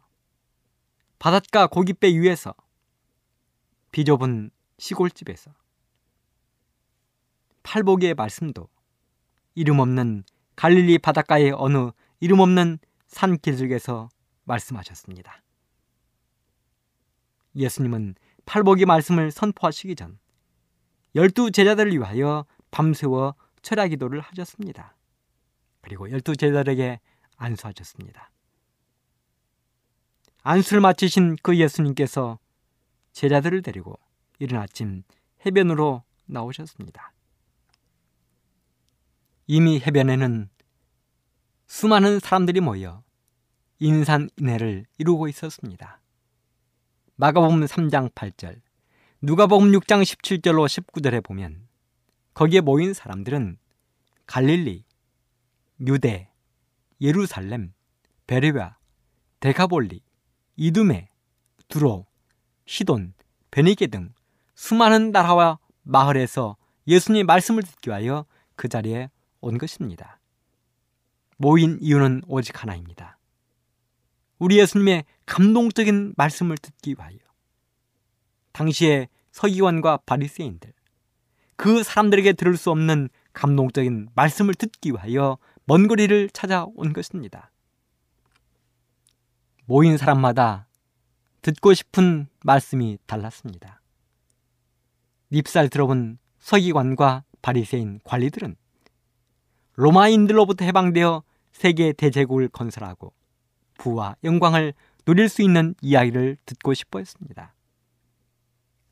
바닷가 1.18 1.66
고깃배 1.66 2.16
위에서, 2.16 2.54
비좁은 3.90 4.50
시골집에서, 4.78 5.52
팔복의 7.64 8.14
말씀도 8.14 8.68
이름 9.56 9.80
없는 9.80 10.22
갈릴리 10.54 10.98
바닷가의 10.98 11.52
어느 11.56 11.90
이름 12.20 12.38
없는 12.38 12.78
산 13.08 13.36
기슭에서 13.36 14.08
말씀하셨습니다. 14.44 15.42
예수님은 17.58 18.14
팔복의 18.46 18.86
말씀을 18.86 19.30
선포하시기 19.30 19.96
전 19.96 20.18
열두 21.14 21.50
제자들을 21.50 21.92
위하여 21.92 22.46
밤새워 22.70 23.34
철야 23.62 23.88
기도를 23.88 24.20
하셨습니다. 24.20 24.96
그리고 25.80 26.10
열두 26.10 26.36
제자들에게 26.36 27.00
안수하셨습니다. 27.36 28.30
안수를 30.42 30.80
마치신 30.80 31.36
그 31.42 31.58
예수님께서 31.58 32.38
제자들을 33.12 33.62
데리고 33.62 33.98
이른 34.38 34.58
아침 34.58 35.02
해변으로 35.44 36.04
나오셨습니다. 36.26 37.12
이미 39.46 39.80
해변에는 39.80 40.48
수많은 41.66 42.20
사람들이 42.20 42.60
모여 42.60 43.02
인산인해를 43.78 44.86
이루고 44.98 45.28
있었습니다. 45.28 46.00
마가복음 47.20 47.64
3장 47.64 48.14
8절, 48.14 48.60
누가복음 49.22 49.72
6장 49.72 50.04
17절로 50.04 50.68
19절에 50.68 51.20
보면 51.24 51.66
거기에 52.32 52.60
모인 52.60 52.94
사람들은 52.94 53.58
갈릴리, 54.26 54.84
유대, 55.84 56.30
예루살렘, 57.00 57.72
베레와, 58.28 58.76
데가볼리, 59.40 60.00
이두메, 60.54 61.08
두로, 61.66 62.06
시돈, 62.66 63.14
베니게 63.50 63.88
등 63.88 64.14
수많은 64.54 65.10
나라와 65.10 65.58
마을에서 65.82 66.56
예수님의 66.86 67.24
말씀을 67.24 67.64
듣기 67.64 67.90
위하여 67.90 68.26
그 68.54 68.68
자리에 68.68 69.10
온 69.40 69.58
것입니다. 69.58 70.20
모인 71.36 71.78
이유는 71.80 72.22
오직 72.28 72.62
하나입니다. 72.62 73.17
우리 74.38 74.58
예수님의 74.58 75.04
감동적인 75.26 76.14
말씀을 76.16 76.56
듣기 76.58 76.94
위하여 76.98 77.16
당시의 78.52 79.08
서기관과 79.32 79.98
바리새인들 80.06 80.72
그 81.56 81.82
사람들에게 81.82 82.34
들을 82.34 82.56
수 82.56 82.70
없는 82.70 83.08
감동적인 83.32 84.08
말씀을 84.14 84.54
듣기 84.54 84.90
위하여 84.92 85.38
먼 85.64 85.88
거리를 85.88 86.30
찾아온 86.30 86.92
것입니다. 86.92 87.50
모인 89.66 89.96
사람마다 89.96 90.68
듣고 91.42 91.74
싶은 91.74 92.28
말씀이 92.44 92.98
달랐습니다. 93.06 93.82
립살 95.30 95.68
들어본 95.68 96.18
서기관과 96.38 97.24
바리새인 97.42 98.00
관리들은 98.04 98.56
로마인들로부터 99.74 100.64
해방되어 100.64 101.22
세계 101.52 101.92
대제국을 101.92 102.48
건설하고 102.48 103.12
부와 103.78 104.16
영광을 104.22 104.74
누릴 105.06 105.30
수 105.30 105.40
있는 105.40 105.74
이야기를 105.80 106.36
듣고 106.44 106.74
싶어 106.74 106.98
했습니다. 106.98 107.54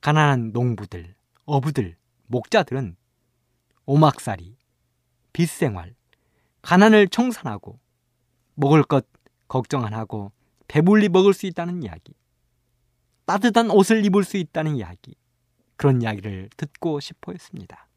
가난한 0.01 0.53
농부들, 0.53 1.15
어부들, 1.45 1.97
목자들은 2.29 2.97
오막살이, 3.85 4.57
빚생활, 5.33 5.95
가난을 6.63 7.09
청산하고 7.09 7.79
먹을 8.55 8.83
것 8.83 9.07
걱정 9.49 9.85
안 9.85 9.93
하고 9.93 10.33
배불리 10.69 11.09
먹을 11.09 11.35
수 11.35 11.47
있다는 11.47 11.83
이야기, 11.83 12.15
따뜻한 13.27 13.71
옷을 13.71 14.05
입을 14.07 14.25
수 14.25 14.37
있다는 14.37 14.77
이야기, 14.77 15.15
그런 15.77 16.01
이야기를 16.01 16.51
듣고 16.57 17.01
싶어 17.01 17.33
했습니다. 17.33 17.89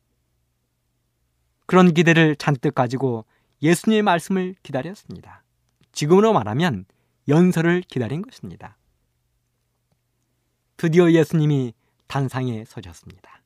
그런 1.66 1.94
기대를 1.94 2.36
잔뜩 2.36 2.76
가지고 2.76 3.26
예수님의 3.62 4.02
말씀을 4.04 4.56
기다렸습니다. 4.64 5.44
지금으로 6.00 6.32
말하면 6.32 6.86
연설을 7.28 7.82
기다린 7.82 8.22
것입니다. 8.22 8.78
드디어 10.78 11.12
예수님이 11.12 11.74
단상에 12.08 12.64
서셨습니다. 12.64 13.44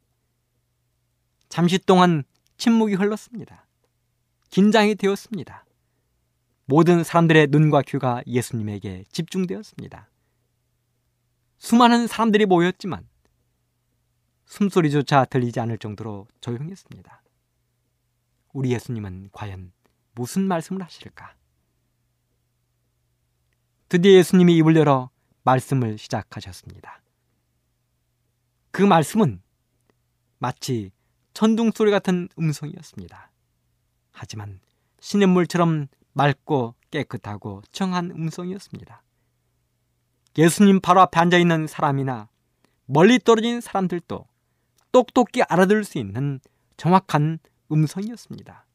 잠시 1.50 1.80
동안 1.80 2.24
침묵이 2.58 2.94
흘렀습니다. 2.94 3.66
긴장이 4.52 4.94
되었습니다. 4.94 5.66
모든 6.66 7.04
사람들의 7.04 7.48
눈과 7.50 7.82
귀가 7.82 8.22
예수님에게 8.28 9.06
집중되었습니다. 9.12 10.12
수많은 11.58 12.06
사람들이 12.06 12.46
모였지만 12.46 13.10
숨소리조차 14.46 15.26
들리지 15.26 15.60
않을 15.60 15.80
정도로 15.80 16.28
조용했습니다. 16.40 17.24
우리 18.54 18.74
예수님은 18.74 19.30
과연 19.32 19.72
무슨 20.14 20.48
말씀을 20.48 20.84
하실까? 20.84 21.34
드디어 23.94 24.14
예수님이 24.14 24.58
입을 24.58 24.76
열어 24.76 25.12
말씀을 25.44 26.00
시작하셨습니다. 26.00 27.04
그 28.72 28.82
말씀은 28.82 29.40
마치 30.40 30.90
천둥 31.36 31.70
소리 31.76 31.92
같은 31.92 32.28
음성이었습니다. 32.40 33.30
하지만 34.12 34.60
시냇물처럼 35.00 35.86
맑고 36.14 36.74
깨끗하고 36.90 37.62
청한 37.72 38.10
음성이었습니다. 38.10 39.04
예수님 40.40 40.80
바로 40.80 41.02
앞에 41.02 41.20
앉아 41.20 41.38
있는 41.38 41.68
사람이나 41.68 42.30
멀리 42.88 43.20
떨어진 43.20 43.62
사람들도 43.62 44.26
똑똑히 44.92 45.44
알아들을 45.44 45.84
수 45.84 46.00
있는 46.00 46.40
정확한 46.78 47.38
음성이었습니다. 47.72 48.66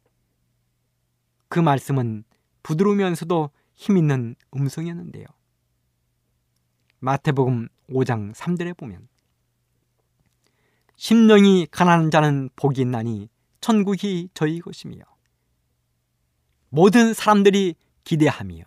그 1.49 1.59
말씀은 1.59 2.23
부드러우면서도 2.63 3.51
힘있는 3.79 4.35
음성이었는데요. 4.57 5.25
마태복음 6.99 7.69
5장 7.91 8.35
3절에 8.35 8.77
보면 8.77 9.09
심령이 10.97 11.69
가난한 11.71 12.11
자는 12.11 12.51
복이 12.57 12.81
있나니 12.81 13.29
천국이 13.61 14.31
저희 14.35 14.59
것이며 14.59 15.05
모든 16.71 17.15
사람들이 17.15 17.77
기대하며 18.03 18.65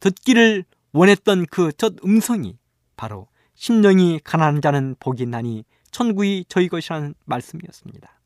듣기를 0.00 0.64
원했던 0.92 1.46
그 1.46 1.70
첫 1.72 1.94
음성이 2.04 2.58
바로 2.96 3.28
심령이 3.54 4.18
가난한 4.24 4.60
자는 4.62 4.96
복이 4.98 5.22
있나니 5.22 5.64
천국이 5.92 6.44
저희 6.48 6.68
것이라는 6.68 7.14
말씀이었습니다. 7.24 8.20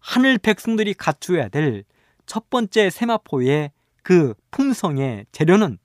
하늘 0.00 0.36
백성들이 0.38 0.94
갖추어야 0.94 1.48
될 1.48 1.84
첫 2.26 2.50
번째 2.50 2.90
세마포의 2.90 3.70
그 4.06 4.34
품성의 4.52 5.26
재료는 5.32 5.78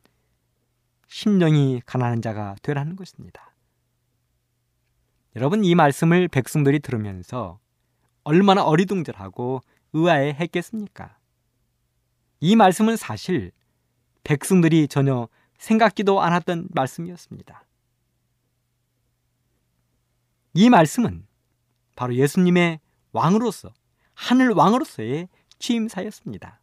심령이 1.08 1.82
가난한 1.88 2.22
자가 2.22 2.56
되라는 2.62 2.96
것입니다. 2.96 3.56
여러분 5.36 5.66
이 5.66 5.74
말씀을 5.74 6.28
백성들이 6.28 6.82
들으면서 6.82 7.60
얼마나 8.24 8.64
어리둥절하고 8.64 9.62
의아해 9.94 10.34
했겠습니까? 10.40 11.18
이 12.42 12.56
말씀은 12.56 12.96
사실 12.96 13.52
백성들이 14.24 14.88
전혀 14.88 15.28
생각지도 15.58 16.22
않았던 16.22 16.68
말씀이었습니다. 16.76 17.66
이 20.54 20.70
말씀은 20.70 21.26
바로 21.96 22.14
예수님의 22.14 22.82
왕으로서 23.14 23.74
하늘 24.14 24.52
왕으로서의 24.52 25.28
취임사였습니다. 25.58 26.61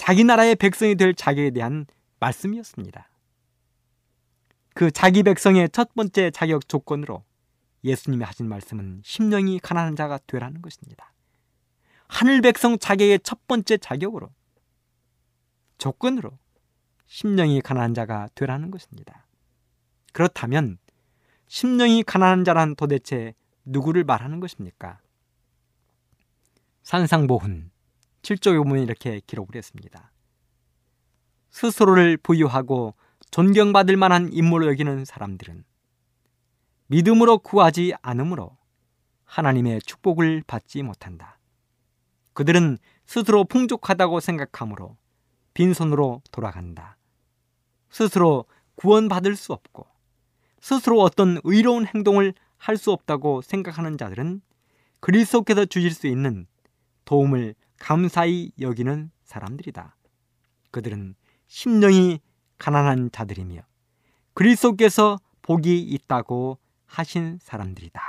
자기 0.00 0.24
나라의 0.24 0.56
백성이 0.56 0.94
될 0.94 1.14
자격에 1.14 1.50
대한 1.50 1.84
말씀이었습니다. 2.20 3.10
그 4.74 4.90
자기 4.90 5.22
백성의 5.22 5.68
첫 5.72 5.92
번째 5.94 6.30
자격 6.30 6.66
조건으로 6.66 7.22
예수님이 7.84 8.24
하신 8.24 8.48
말씀은 8.48 9.02
심령이 9.04 9.58
가난한 9.58 9.96
자가 9.96 10.18
되라는 10.26 10.62
것입니다. 10.62 11.12
하늘 12.08 12.40
백성 12.40 12.78
자격의 12.78 13.20
첫 13.22 13.46
번째 13.46 13.76
자격으로 13.76 14.30
조건으로 15.76 16.38
심령이 17.04 17.60
가난한 17.60 17.92
자가 17.92 18.30
되라는 18.34 18.70
것입니다. 18.70 19.26
그렇다면 20.14 20.78
심령이 21.46 22.04
가난한 22.04 22.44
자란 22.44 22.74
도대체 22.74 23.34
누구를 23.66 24.04
말하는 24.04 24.40
것입니까? 24.40 24.98
산상보훈 26.84 27.70
7조 28.22 28.54
요문에 28.54 28.82
이렇게 28.82 29.20
기록을 29.26 29.56
했습니다. 29.56 30.12
스스로를 31.50 32.16
부유하고 32.16 32.94
존경받을 33.30 33.96
만한 33.96 34.32
인물로 34.32 34.68
여기는 34.68 35.04
사람들은 35.04 35.64
믿음으로 36.86 37.38
구하지 37.38 37.94
않으므로 38.02 38.56
하나님의 39.24 39.82
축복을 39.82 40.42
받지 40.46 40.82
못한다. 40.82 41.38
그들은 42.32 42.78
스스로 43.06 43.44
풍족하다고 43.44 44.20
생각하므로 44.20 44.96
빈손으로 45.54 46.22
돌아간다. 46.30 46.96
스스로 47.90 48.44
구원받을 48.76 49.36
수 49.36 49.52
없고 49.52 49.86
스스로 50.60 51.00
어떤 51.00 51.38
의로운 51.44 51.86
행동을 51.86 52.34
할 52.60 52.76
수 52.76 52.92
없다고 52.92 53.40
생각하는 53.40 53.96
자들은 53.96 54.42
그리스도께서 55.00 55.64
주실 55.64 55.92
수 55.92 56.06
있는 56.06 56.46
도움을 57.06 57.54
감사히 57.80 58.52
여기는 58.60 59.10
사람들이다. 59.24 59.96
그들은 60.70 61.16
심령이 61.48 62.20
가난한 62.58 63.10
자들이며 63.10 63.62
그리스도께서 64.34 65.18
복이 65.42 65.80
있다고 65.80 66.58
하신 66.86 67.40
사람들이다. 67.42 68.00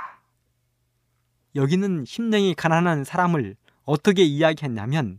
여기는 1.56 2.04
심령이 2.04 2.54
가난한 2.54 3.02
사람을 3.02 3.56
어떻게 3.84 4.22
이야기했냐면 4.22 5.18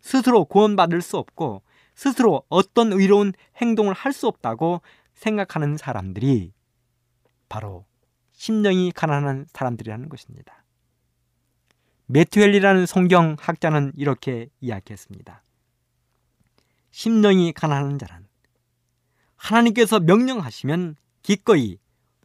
스스로 0.00 0.44
구원받을 0.46 1.02
수 1.02 1.18
없고 1.18 1.62
스스로 1.94 2.42
어떤 2.48 2.92
의로운 2.92 3.32
행동을 3.56 3.92
할 3.92 4.12
수 4.12 4.26
없다고 4.28 4.80
생각하는 5.14 5.76
사람들이 5.76 6.52
바로 7.48 7.84
심령이 8.32 8.92
가난한 8.92 9.46
사람들이라는 9.52 10.08
것입니다. 10.08 10.61
메투엘리라는 12.12 12.84
성경 12.84 13.36
학자는 13.40 13.92
이렇게 13.96 14.50
이야기했습니다. 14.60 15.42
심령이 16.90 17.54
가난한 17.54 17.98
자란 17.98 18.28
하나님께서 19.36 19.98
명령하시면 19.98 20.96
기꺼이 21.22 21.78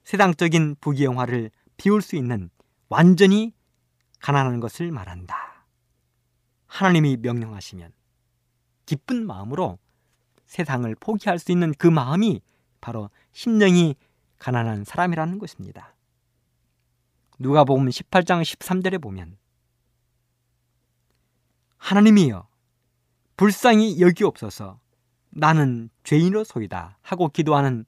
세상적인 0.03 0.75
부귀영화를 0.81 1.51
비울 1.77 2.01
수 2.01 2.17
있는 2.17 2.49
완전히 2.89 3.53
가난한 4.19 4.59
것을 4.59 4.91
말한다. 4.91 5.65
하나님이 6.65 7.15
명령하시면 7.21 7.93
기쁜 8.85 9.25
마음으로 9.25 9.79
세상을 10.47 10.93
포기할 10.95 11.39
수 11.39 11.53
있는 11.53 11.73
그 11.77 11.87
마음이 11.87 12.41
바로 12.81 13.09
심령이 13.31 13.95
가난한 14.37 14.83
사람이라는 14.83 15.39
것입니다. 15.39 15.95
누가복음 17.39 17.87
18장 17.87 18.41
13절에 18.41 19.01
보면 19.01 19.37
하나님이여 21.77 22.47
불쌍히 23.37 23.99
여기옵소서 24.01 24.79
나는 25.29 25.89
죄인으로소이다 26.03 26.97
하고 27.01 27.29
기도하는 27.29 27.85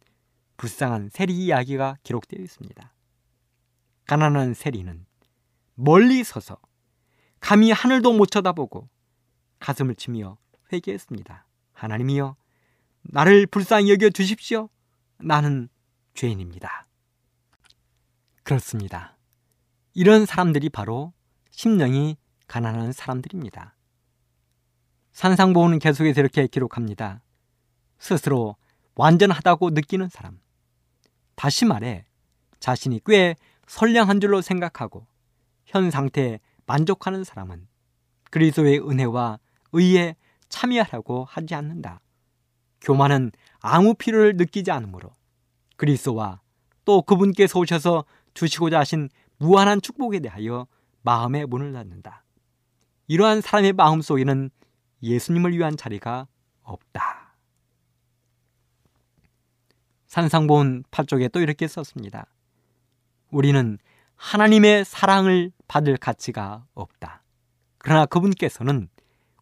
불쌍한 0.58 1.10
세리 1.12 1.34
이야기가 1.34 1.98
기록되어 2.04 2.42
있습니다. 2.42 2.94
가난한 4.06 4.54
세리는 4.54 5.06
멀리 5.76 6.24
서서 6.24 6.58
감히 7.40 7.72
하늘도 7.72 8.14
못 8.14 8.28
쳐다보고 8.28 8.90
가슴을 9.60 9.96
치며 9.96 10.38
회개했습니다. 10.72 11.46
하나님이여 11.74 12.36
나를 13.04 13.48
불쌍히 13.48 13.90
여겨 13.92 14.10
주십시오. 14.10 14.70
나는 15.18 15.70
죄인입니다. 16.14 16.88
그렇습니다. 18.44 19.18
이런 19.94 20.26
사람들이 20.26 20.70
바로 20.70 21.14
심령이 21.52 22.18
가난한 22.48 22.92
사람들입니다. 22.92 23.76
산상보훈은 25.20 25.80
계속해서 25.80 26.22
이렇게 26.22 26.48
기록합니다. 26.48 27.22
스스로 27.98 28.56
완전하다고 28.96 29.72
느끼는 29.72 30.08
사람. 30.08 30.40
다시 31.36 31.66
말해 31.66 32.06
자신이 32.62 33.02
꽤 33.06 33.36
선량한 33.68 34.22
줄로 34.22 34.40
생각하고 34.40 35.06
현 35.66 35.92
상태에 35.92 36.40
만족하는 36.66 37.26
사람은 37.26 37.68
그리스도의 38.32 38.80
은혜와 38.80 39.40
의에 39.74 40.16
참여하려고 40.48 41.26
하지 41.26 41.54
않는다. 41.54 42.00
교만은 42.80 43.34
아무 43.60 43.96
필요를 43.96 44.38
느끼지 44.38 44.72
않으므로 44.72 45.12
그리스도와 45.76 46.40
또 46.86 47.02
그분께서 47.02 47.60
오셔서 47.60 48.06
주시고자 48.36 48.80
하신 48.80 49.10
무한한 49.38 49.82
축복에 49.82 50.22
대하여 50.22 50.66
마음의 51.02 51.48
문을 51.48 51.74
닫는다. 51.74 52.24
이러한 53.10 53.42
사람의 53.42 53.74
마음 53.74 54.02
속에는 54.02 54.50
예수님을 55.02 55.54
위한 55.54 55.78
자리가 55.78 56.28
없다. 56.62 57.36
산상본 60.08 60.84
8쪽에 60.92 61.32
또 61.32 61.40
이렇게 61.40 61.68
썼습니다. 61.68 62.26
우리는 63.32 63.78
하나님의 64.16 64.86
사랑을 64.86 65.52
받을 65.68 65.98
가치가 65.98 66.66
없다. 66.74 67.24
그러나 67.78 68.06
그분께서는 68.06 68.90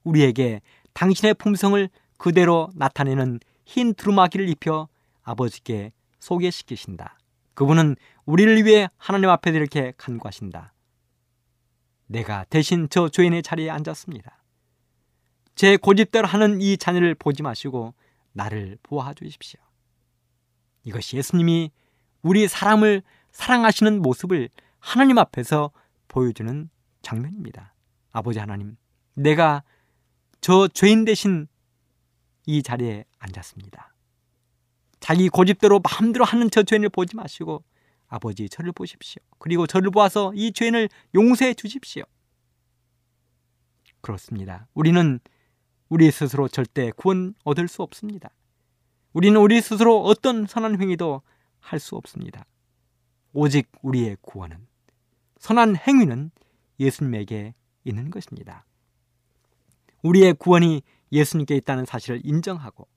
우리에게 0.04 0.62
당신의 0.94 1.34
품성을 1.36 1.90
그대로 2.18 2.70
나타내는 2.76 3.40
흰 3.66 3.94
두루마기를 3.94 4.48
입혀 4.50 4.88
아버지께 5.24 5.92
소개시키신다. 6.20 7.18
그분은 7.54 7.96
우리를 8.26 8.66
위해 8.66 8.90
하나님 8.98 9.30
앞에 9.30 9.52
이렇게 9.52 9.94
간구하신다. 9.98 10.74
내가 12.08 12.46
대신 12.46 12.88
저 12.90 13.10
죄인의 13.10 13.44
자리에 13.44 13.70
앉았습니다. 13.70 14.37
제 15.58 15.76
고집대로 15.76 16.28
하는 16.28 16.62
이 16.62 16.78
자녀를 16.78 17.16
보지 17.16 17.42
마시고 17.42 17.96
나를 18.32 18.78
보아 18.84 19.16
주십시오. 19.16 19.60
이것이 20.84 21.18
예수님이 21.18 21.72
우리 22.22 22.48
사람을 22.48 23.02
사랑하시는 23.32 24.02
모습을 24.04 24.50
하나님 24.78 25.18
앞에서 25.18 25.72
보여주는 26.08 26.70
장면입니다. 27.02 27.74
아버지 28.12 28.38
하나님, 28.38 28.78
내가 29.16 29.64
저 30.42 30.68
죄인 30.68 31.06
대신 31.06 31.48
이 32.46 32.62
자리에 32.62 33.06
앉았습니다. 33.18 33.96
자기 35.00 35.28
고집대로 35.28 35.82
마음대로 35.84 36.24
하는 36.24 36.52
저 36.52 36.62
죄인을 36.62 36.90
보지 36.90 37.16
마시고 37.16 37.64
아버지 38.08 38.48
저를 38.48 38.72
보십시오. 38.74 39.24
그리고 39.40 39.66
저를 39.66 39.90
보아서 39.90 40.32
이 40.36 40.52
죄인을 40.52 40.88
용서해 41.16 41.56
주십시오. 41.56 42.04
그렇습니다. 44.02 44.68
우리는 44.76 45.20
우리 45.90 46.12
스스로 46.12 46.48
절대 46.48 46.92
구원 46.92 47.34
얻을 47.44 47.68
수 47.68 47.82
없습니다. 47.82 48.30
우리는 49.14 49.40
우리 49.40 49.62
스스로 49.62 50.04
어떤 50.04 50.46
선한 50.46 50.82
행위도 50.82 51.22
할 51.60 51.80
수 51.80 51.96
없습니다. 51.96 52.46
오직 53.34 53.70
우리의 53.82 54.18
구원은 54.22 54.68
선한 55.40 55.76
행위는 55.76 56.32
예수님에게 56.80 57.54
있는 57.84 58.10
것입니다. 58.10 58.66
우리의 60.02 60.34
구원이 60.34 60.82
예수님께 61.12 61.56
있다는 61.58 61.86
사실을 61.86 62.22
인정하고 62.24 62.88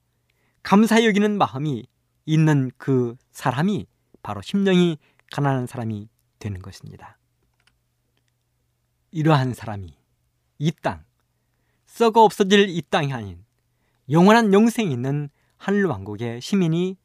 감사히 0.63 1.05
여기는 1.05 1.37
마음이 1.37 1.85
있는 2.25 2.71
그 2.77 3.15
사람이 3.31 3.87
바로 4.21 4.41
심령이 4.41 4.97
가난한 5.31 5.67
사람이 5.67 6.09
되는 6.39 6.61
것입니다. 6.61 7.17
이러한 9.11 9.53
사람이 9.53 9.93
이 10.59 10.71
땅, 10.81 11.03
썩어 11.91 12.23
없어질 12.23 12.69
이 12.69 12.81
땅이 12.89 13.11
아닌 13.11 13.43
영원한 14.09 14.53
영생이 14.53 14.93
있는 14.93 15.29
하늘 15.57 15.83
왕국의 15.85 16.39
시민이 16.39 16.95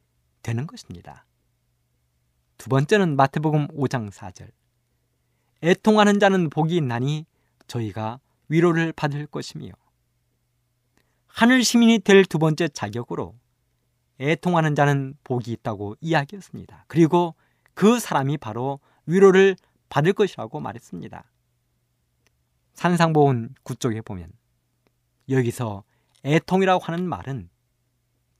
되는 0.42 0.64
것입니다. 0.64 1.26
두 2.56 2.68
번째는 2.68 3.16
마태복음 3.16 3.66
5장 3.66 4.12
4절. 4.12 4.48
애통하는 5.64 6.20
자는 6.20 6.50
복이 6.50 6.76
있나니 6.76 7.26
저희가 7.66 8.20
위로를 8.48 8.92
받을 8.92 9.26
것이며 9.26 9.72
하늘 11.26 11.64
시민이 11.64 11.98
될 11.98 12.24
두 12.24 12.38
번째 12.38 12.68
자격으로 12.68 13.34
애통하는 14.20 14.76
자는 14.76 15.14
복이 15.24 15.50
있다고 15.50 15.96
이야기했습니다. 16.00 16.84
그리고 16.86 17.34
그 17.74 17.98
사람이 17.98 18.38
바로 18.38 18.78
위로를 19.06 19.56
받을 19.88 20.12
것이라고 20.12 20.60
말했습니다. 20.60 21.24
산상보훈 22.74 23.56
9쪽에 23.64 24.04
보면 24.04 24.30
여기서 25.28 25.84
애통이라고 26.24 26.84
하는 26.84 27.08
말은 27.08 27.48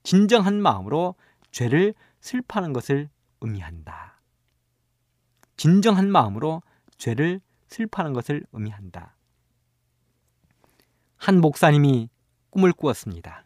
진정한 0.03 0.61
마음으로 0.61 1.15
죄를 1.51 1.93
슬퍼하는 2.21 2.73
것을 2.73 3.09
의미한다. 3.41 4.21
진정한 5.57 6.11
마음으로 6.11 6.61
죄를 6.97 7.41
슬퍼하는 7.67 8.13
것을 8.13 8.45
의미한다. 8.51 9.15
한 11.17 11.41
목사님이 11.41 12.09
꿈을 12.49 12.73
꾸었습니다. 12.73 13.45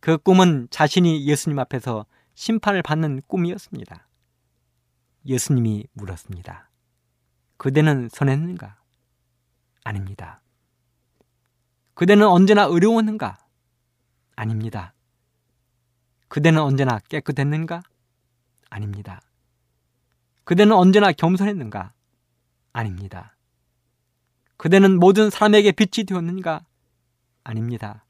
그 0.00 0.18
꿈은 0.18 0.68
자신이 0.70 1.26
예수님 1.26 1.58
앞에서 1.58 2.06
심판을 2.34 2.82
받는 2.82 3.22
꿈이었습니다. 3.26 4.08
예수님이 5.26 5.86
물었습니다. 5.92 6.70
그대는 7.56 8.08
선했는가? 8.10 8.82
아닙니다. 9.84 10.42
그대는 11.94 12.26
언제나 12.26 12.64
의로웠는가? 12.64 13.38
아닙니다. 14.36 14.94
그대는 16.28 16.60
언제나 16.60 16.98
깨끗했는가? 16.98 17.82
아닙니다. 18.68 19.22
그대는 20.42 20.74
언제나 20.74 21.12
겸손했는가? 21.12 21.92
아닙니다. 22.72 23.36
그대는 24.56 24.98
모든 24.98 25.30
사람에게 25.30 25.72
빛이 25.72 26.04
되었는가? 26.04 26.64
아닙니다. 27.44 28.04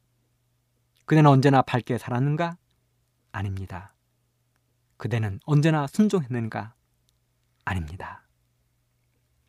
그대는 1.04 1.30
언제나 1.30 1.60
밝게 1.60 1.98
살았는가? 1.98 2.56
아닙니다. 3.32 3.94
그대는 4.96 5.40
언제나 5.44 5.86
순종했는가? 5.86 6.74
아닙니다. 7.66 8.22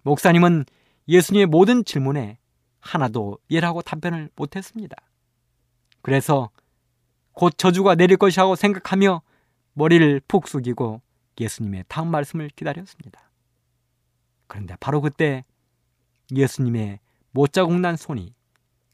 목사님은 0.04 0.65
예수님의 1.08 1.45
모든 1.45 1.86
질문에 1.86 2.38
하나도 2.86 3.39
예라고 3.50 3.82
답변을 3.82 4.30
못했습니다. 4.36 4.95
그래서 6.02 6.52
곧 7.34 7.58
저주가 7.58 7.95
내릴 7.95 8.17
것이라고 8.17 8.56
생각하며 8.56 9.21
머리를 9.74 10.21
푹 10.28 10.48
숙이고 10.48 11.02
예수님의 11.39 11.86
다음 11.88 12.10
말씀을 12.10 12.50
기다렸습니다. 12.56 13.30
그런데 14.48 14.76
바로 14.80 15.02
그때 15.02 15.43
예수님의 16.34 17.00
못자국 17.32 17.80
난 17.80 17.98
손이 17.98 18.34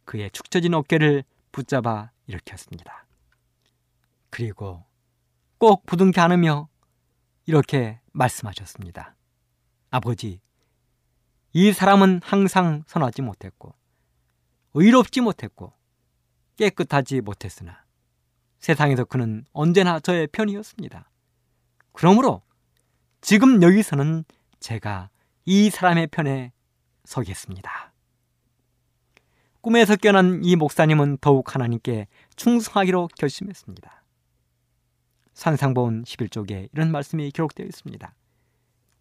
그의 0.05 0.31
축 0.31 0.49
처진 0.49 0.73
어깨를 0.73 1.23
붙잡아 1.51 2.11
일으켰습니다. 2.27 3.05
그리고 4.29 4.85
꼭 5.57 5.85
부둥켜 5.85 6.21
안으며 6.21 6.69
이렇게 7.45 7.99
말씀하셨습니다. 8.13 9.15
아버지, 9.89 10.39
이 11.51 11.73
사람은 11.73 12.21
항상 12.23 12.83
선하지 12.87 13.21
못했고, 13.21 13.75
의롭지 14.73 15.21
못했고, 15.21 15.73
깨끗하지 16.57 17.21
못했으나, 17.21 17.83
세상에서 18.59 19.05
그는 19.05 19.45
언제나 19.51 19.99
저의 19.99 20.27
편이었습니다. 20.27 21.09
그러므로 21.93 22.41
지금 23.19 23.61
여기서는 23.61 24.23
제가 24.59 25.09
이 25.45 25.69
사람의 25.69 26.07
편에 26.07 26.51
서겠습니다. 27.05 27.91
꿈에서 29.61 29.95
깨어난 29.95 30.41
이 30.43 30.55
목사님은 30.55 31.19
더욱 31.21 31.53
하나님께 31.53 32.07
충성하기로 32.35 33.09
결심했습니다. 33.17 34.03
산상본 35.33 36.03
11쪽에 36.03 36.69
이런 36.73 36.91
말씀이 36.91 37.29
기록되어 37.31 37.65
있습니다. 37.65 38.15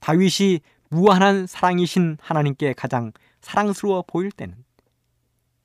다윗이 0.00 0.60
무한한 0.90 1.46
사랑이신 1.46 2.18
하나님께 2.20 2.74
가장 2.74 3.12
사랑스러워 3.40 4.02
보일 4.06 4.30
때는 4.30 4.64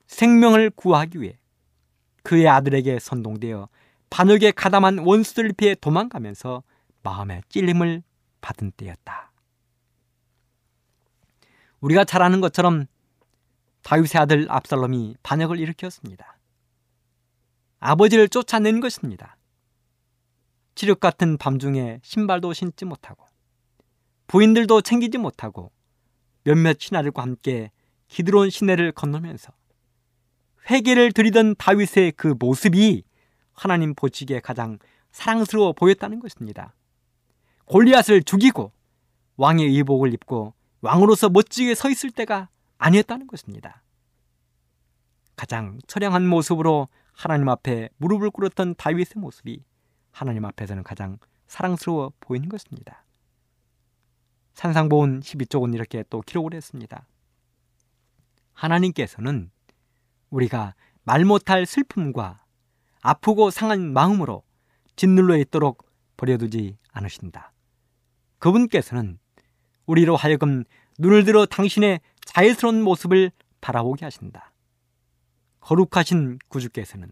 생명을 0.08 0.70
구하기 0.72 1.22
위해 1.22 1.38
그의 2.24 2.48
아들에게 2.48 3.00
선동되어 3.00 3.70
반역에 4.10 4.52
가담한 4.52 5.00
원수들 5.00 5.54
피해 5.54 5.76
도망가면서 5.76 6.64
마음의 7.04 7.44
찔림을 7.50 8.04
받은 8.42 8.72
때였다. 8.72 9.32
우리가 11.82 12.04
잘 12.04 12.22
아는 12.22 12.42
것처럼 12.42 12.86
다윗의 13.84 14.22
아들 14.22 14.48
압살롬이 14.50 15.18
반역을 15.22 15.60
일으켰습니다. 15.60 16.40
아버지를 17.80 18.30
쫓아낸 18.30 18.80
것입니다. 18.80 19.38
칠흑 20.74 21.00
같은 21.00 21.38
밤중에 21.38 22.00
신발도 22.02 22.54
신지 22.54 22.86
못하고 22.86 23.26
부인들도 24.28 24.82
챙기지 24.82 25.18
못하고 25.18 25.72
몇몇 26.44 26.78
신하들과 26.80 27.22
함께 27.22 27.72
기드론 28.08 28.50
시내를 28.50 28.92
건너면서 28.92 29.54
회개를 30.70 31.12
드리던 31.12 31.56
다윗의 31.58 32.14
그 32.14 32.36
모습이 32.40 33.04
하나님 33.54 33.94
보시기에 33.94 34.40
가장 34.40 34.80
사랑스러워 35.12 35.74
보였다는 35.74 36.20
것입니다. 36.20 36.74
골리앗을 37.66 38.24
죽이고 38.24 38.72
왕의 39.38 39.68
의복을 39.68 40.14
입고 40.14 40.54
왕으로서 40.82 41.30
멋지게 41.30 41.76
서 41.76 41.90
있을 41.90 42.12
때가 42.12 42.50
아니었다는 42.78 43.28
것입니다. 43.28 43.82
가장 45.36 45.80
처량한 45.88 46.28
모습으로 46.28 46.88
하나님 47.12 47.50
앞에 47.50 47.90
무릎을 47.98 48.30
꿇었던 48.30 48.76
다윗의 48.76 49.14
모습이 49.18 49.64
하나님 50.12 50.46
앞에서는 50.46 50.84
가장 50.84 51.18
사랑스러워 51.48 52.14
보이는 52.20 52.50
것입니다. 52.50 53.04
산상보온 54.54 55.20
12쪽은 55.22 55.74
이렇게 55.74 56.04
또 56.10 56.22
기록을 56.22 56.54
했습니다. 56.54 57.06
하나님께서는 58.54 59.52
우리가 60.36 60.76
말 61.04 61.24
못할 61.24 61.66
슬픔과 61.66 62.44
아프고 63.02 63.52
상한 63.52 63.94
마음으로 63.94 64.44
짓눌러 64.96 65.38
있도록 65.38 65.86
버려두지 66.18 66.78
않으신다. 66.92 67.54
그분께서는 68.40 69.18
우리로 69.86 70.16
하여금 70.16 70.64
눈을 71.00 71.24
들어 71.24 71.46
당신의 71.46 72.00
자애스러운 72.26 72.82
모습을 72.82 73.32
바라보게 73.62 74.06
하신다. 74.06 74.52
거룩하신 75.62 76.40
구주께서는 76.50 77.12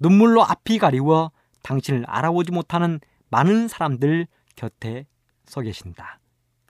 눈물로 0.00 0.44
앞이 0.44 0.78
가리워 0.78 1.32
당신을 1.62 2.04
알아보지 2.06 2.52
못하는 2.52 3.00
많은 3.28 3.68
사람들 3.68 4.26
곁에 4.56 5.06
서 5.46 5.60
계신다. 5.60 6.20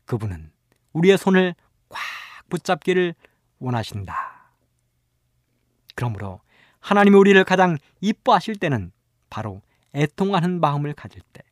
그분은 0.05 0.53
우리의 0.93 1.19
손을 1.19 1.55
꽉 1.89 2.01
붙잡기를 2.49 3.15
원하신다. 3.59 4.40
그러므로 6.01 6.41
하나님이 6.81 7.15
우리를 7.15 7.45
가장 7.45 7.77
이뻐하실 8.01 8.57
때는 8.57 8.91
바로 9.29 9.61
애통하는 9.95 10.59
마음을 10.59 10.95
가질 10.95 11.21
때, 11.35 11.43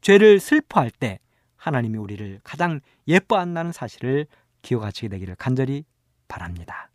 죄를 0.00 0.38
슬퍼할 0.38 0.92
때 0.92 1.18
하나님이 1.56 1.98
우리를 1.98 2.38
가장 2.44 2.78
예뻐한다는 3.08 3.72
사실을 3.72 4.28
기억하시게 4.62 5.08
되기를 5.08 5.34
간절히 5.34 5.84
바랍니다. 6.28 6.90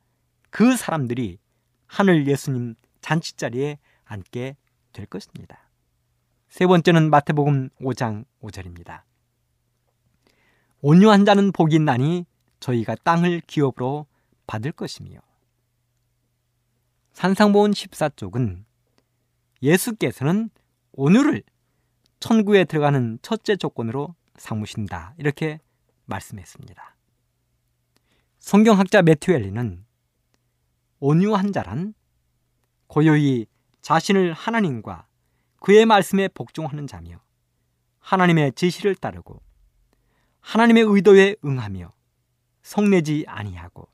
그 0.50 0.78
사람들이 0.78 1.40
하늘 1.88 2.26
예수님 2.26 2.76
잔치자리에 3.02 3.80
앉게 4.06 4.56
될 4.94 5.06
것입니다. 5.08 5.60
세 6.48 6.66
번째는 6.66 7.10
마태복음 7.10 7.68
5장 7.82 8.24
5절입니다. 8.42 9.02
온유한 10.80 11.26
자는 11.26 11.52
복이 11.52 11.76
있나니 11.76 12.26
저희가 12.62 12.96
땅을 13.04 13.42
기업으로 13.42 14.06
받을 14.48 14.72
것이며 14.72 15.20
산상보온 17.14 17.72
14쪽은 17.72 18.64
예수께서는 19.62 20.50
온유를 20.94 21.44
천국에 22.20 22.66
들어가는 22.66 23.20
첫째 23.22 23.56
조건으로 23.56 24.16
삼으신다. 24.36 25.14
이렇게 25.18 25.60
말씀했습니다. 26.06 26.96
성경학자 28.40 29.02
매튜 29.02 29.32
엘리는 29.32 29.86
온유한 31.00 31.54
자란 31.54 31.94
고요히 32.88 33.46
자신을 33.82 34.34
하나님과 34.34 35.08
그의 35.60 35.86
말씀에 35.86 36.28
복종하는 36.30 36.88
자며 36.88 37.22
하나님의 38.00 38.54
지시를 38.54 38.96
따르고 38.96 39.42
하나님의 40.42 40.84
의도에 40.84 41.38
응하며 41.44 41.94
성내지 42.64 43.26
아니하고 43.28 43.88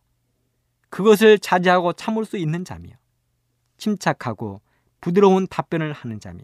그것을 0.90 1.38
자제하고 1.38 1.94
참을 1.94 2.26
수 2.26 2.38
있는 2.38 2.66
자며 2.66 2.99
침착하고 3.80 4.62
부드러운 5.02 5.48
답변을 5.48 5.94
하는 5.94 6.20
자며 6.20 6.44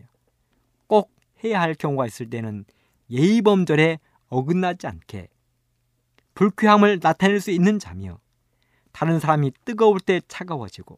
꼭 0.87 1.11
해야 1.43 1.61
할 1.61 1.75
경우가 1.75 2.07
있을 2.07 2.29
때는 2.29 2.65
예의범절에 3.09 3.99
어긋나지 4.29 4.87
않게 4.87 5.27
불쾌함을 6.33 6.99
나타낼 7.01 7.39
수 7.39 7.51
있는 7.51 7.79
자며 7.79 8.19
다른 8.91 9.19
사람이 9.19 9.51
뜨거울 9.65 9.99
때 9.99 10.21
차가워지고 10.27 10.97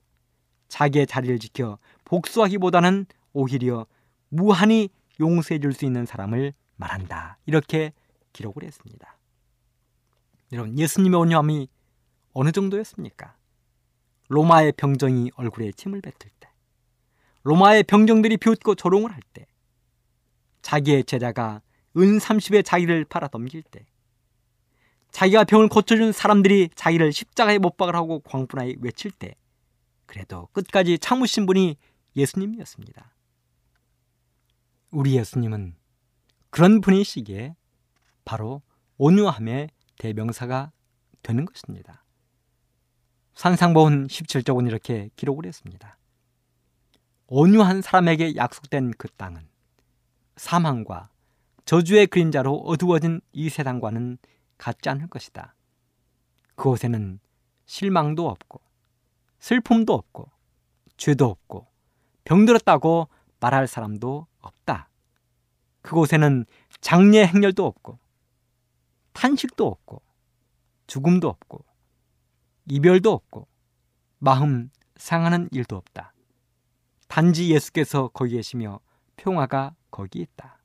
자기의 0.68 1.08
자리를 1.08 1.40
지켜 1.40 1.78
복수하기보다는 2.06 3.06
오히려 3.34 3.86
무한히 4.30 4.90
용서해 5.20 5.60
줄 5.60 5.74
수 5.74 5.86
있는 5.86 6.06
사람을 6.06 6.54
말한다. 6.76 7.38
이렇게 7.46 7.94
기록을 8.34 8.64
했습니다. 8.64 9.18
여러분, 10.52 10.78
예수님의 10.78 11.20
온유함이 11.20 11.68
어느 12.34 12.52
정도였습니까? 12.52 13.37
로마의 14.30 14.74
병정이 14.74 15.32
얼굴에 15.36 15.72
침을 15.72 16.02
뱉을 16.02 16.32
때, 16.40 16.50
로마의 17.44 17.84
병정들이 17.84 18.38
비웃고 18.38 18.76
조롱을 18.76 19.12
할 19.12 19.22
때, 19.34 19.46
자기의 20.62 21.06
제자가 21.06 21.62
은 21.98 22.18
30에 22.18 22.64
자기를 22.66 23.06
팔아 23.06 23.30
넘길 23.30 23.64
때, 23.64 23.86
자기가 25.12 25.46
병을 25.46 25.70
고쳐준 25.70 26.12
사람들이 26.12 26.70
자기를 26.76 27.14
십자가에 27.14 27.58
못 27.58 27.78
박으라고 27.78 28.20
광분하게 28.20 28.76
외칠 28.82 29.12
때, 29.12 29.36
그래도 30.06 30.48
끝까지 30.54 31.00
참으신 31.00 31.46
분이 31.46 31.78
예수님이었습니다. 32.16 33.14
우리 34.92 35.16
예수님은 35.18 35.76
그런 36.50 36.82
분이시기에 36.82 37.56
바로 38.26 38.62
온유함의 38.98 39.70
대명사가 40.00 40.72
되는 41.22 41.46
것입니다. 41.46 42.04
산상보훈 43.38 44.08
17쪽은 44.08 44.66
이렇게 44.66 45.12
기록을 45.16 45.46
했습니다. 45.46 46.00
온유한 47.28 47.84
사람에게 47.84 48.36
약속된 48.36 48.94
그 48.98 49.10
땅은 49.10 49.48
사망과 50.38 51.12
저주의 51.64 52.08
그림자로 52.08 52.56
어두워진 52.62 53.22
이 53.34 53.50
세상과는 53.50 54.18
같지 54.58 54.90
않을 54.90 55.08
것이다. 55.08 55.54
그곳에는 56.56 57.20
실망도 57.68 58.28
없고 58.28 58.60
슬픔도 59.38 59.94
없고 59.94 60.32
죄도 60.98 61.28
없고 61.28 61.68
병들었다고 62.24 63.08
말할 63.40 63.68
사람도 63.68 64.26
없다. 64.40 64.90
그곳에는 65.84 66.44
장례 66.82 67.24
행렬도 67.28 67.68
없고 67.68 68.00
탄식도 69.14 69.68
없고 69.68 70.02
죽음도 70.88 71.28
없고 71.28 71.67
이별도 72.68 73.12
없고 73.12 73.48
마음 74.20 74.70
상하는 74.96 75.48
일도 75.52 75.76
없다. 75.76 76.14
단지 77.08 77.50
예수께서 77.50 78.10
거기 78.10 78.36
계시며 78.36 78.80
평화가 79.16 79.76
거기 79.92 80.20
있다. 80.20 80.60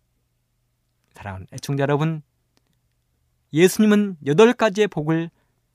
사랑하는 1.14 1.46
애청자 1.52 1.82
여러분, 1.82 2.22
예수님은 3.52 4.16
여덟 4.26 4.52
가지의 4.52 4.88
복을 4.88 5.30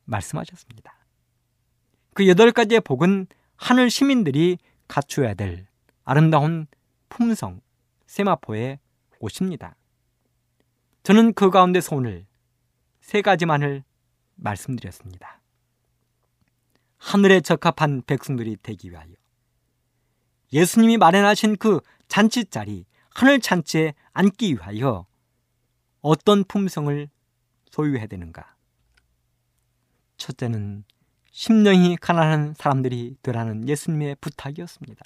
말씀하셨습니다. 0.05 0.97
그 2.13 2.27
여덟 2.27 2.51
가지의 2.51 2.81
복은 2.81 3.27
하늘 3.55 3.89
시민들이 3.89 4.57
갖추어야 4.87 5.35
될 5.35 5.67
아름다운 6.03 6.67
품성, 7.09 7.61
세마포의 8.07 8.79
옷입니다. 9.19 9.75
저는 11.03 11.33
그 11.33 11.49
가운데서 11.49 11.95
오늘 11.95 12.25
세 13.01 13.21
가지만을 13.21 13.83
말씀드렸습니다. 14.35 15.41
하늘에 16.97 17.41
적합한 17.41 18.03
백성들이 18.05 18.57
되기 18.61 18.91
위하여 18.91 19.13
예수님이 20.53 20.97
마련하신 20.97 21.57
그 21.57 21.79
잔치 22.07 22.45
자리 22.45 22.85
하늘 23.09 23.39
잔치에 23.39 23.93
앉기 24.13 24.53
위하여 24.53 25.05
어떤 26.01 26.43
품성을 26.43 27.09
소유해야 27.71 28.07
되는가? 28.07 28.55
첫째는 30.17 30.83
심령이 31.31 31.97
가난한 31.97 32.53
사람들이 32.55 33.17
되라는 33.21 33.67
예수님의 33.67 34.15
부탁이었습니다. 34.21 35.05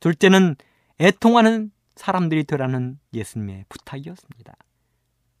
둘째는 0.00 0.56
애통하는 1.00 1.70
사람들이 1.94 2.44
되라는 2.44 2.98
예수님의 3.14 3.64
부탁이었습니다. 3.68 4.54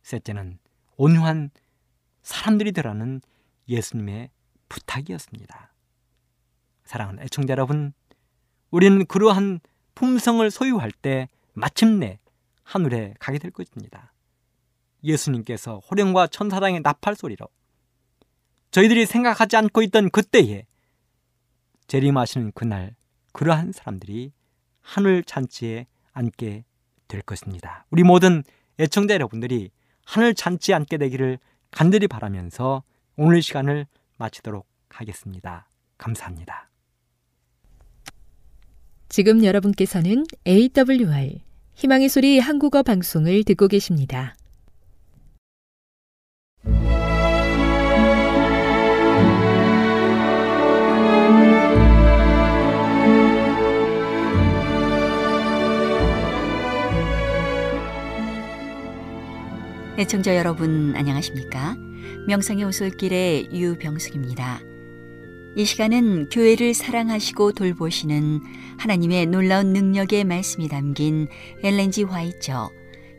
셋째는 0.02 0.58
온유한 0.96 1.50
사람들이 2.22 2.72
되라는 2.72 3.20
예수님의 3.68 4.30
부탁이었습니다. 4.68 5.72
사랑하는 6.84 7.22
애청자 7.22 7.52
여러분, 7.52 7.92
우리는 8.70 9.04
그러한 9.06 9.60
품성을 9.94 10.48
소유할 10.50 10.92
때 10.92 11.28
마침내 11.52 12.18
하늘에 12.62 13.14
가게 13.18 13.38
될 13.38 13.50
것입니다. 13.50 14.12
예수님께서 15.02 15.78
호령과 15.90 16.26
천사장의 16.28 16.80
나팔 16.80 17.14
소리로 17.14 17.46
저희들이 18.70 19.06
생각하지 19.06 19.56
않고 19.56 19.82
있던 19.82 20.10
그때에 20.10 20.66
재림하시는 21.86 22.52
그날 22.52 22.94
그러한 23.32 23.72
사람들이 23.72 24.32
하늘 24.80 25.22
잔치에 25.22 25.86
앉게 26.12 26.64
될 27.08 27.22
것입니다. 27.22 27.86
우리 27.90 28.02
모든 28.02 28.42
애청자 28.78 29.14
여러분들이 29.14 29.70
하늘 30.04 30.34
잔치에 30.34 30.74
앉게 30.74 30.98
되기를 30.98 31.38
간절히 31.70 32.08
바라면서 32.08 32.82
오늘 33.16 33.42
시간을 33.42 33.86
마치도록 34.16 34.66
하겠습니다. 34.88 35.68
감사합니다. 35.98 36.70
지금 39.08 39.44
여러분께서는 39.44 40.24
AWR 40.46 41.42
희망의 41.74 42.08
소리 42.08 42.38
한국어 42.38 42.82
방송을 42.82 43.44
듣고 43.44 43.68
계십니다. 43.68 44.34
애청자 59.98 60.36
여러분 60.36 60.94
안녕하십니까? 60.94 61.74
명상의 62.26 62.64
오솔길의 62.64 63.50
유병숙입니다. 63.52 64.60
이 65.56 65.64
시간은 65.64 66.28
교회를 66.28 66.74
사랑하시고 66.74 67.52
돌보시는 67.52 68.40
하나님의 68.78 69.26
놀라운 69.26 69.72
능력의 69.72 70.24
말씀이 70.24 70.68
담긴 70.68 71.28
엘렌지 71.62 72.02
화이처 72.02 72.70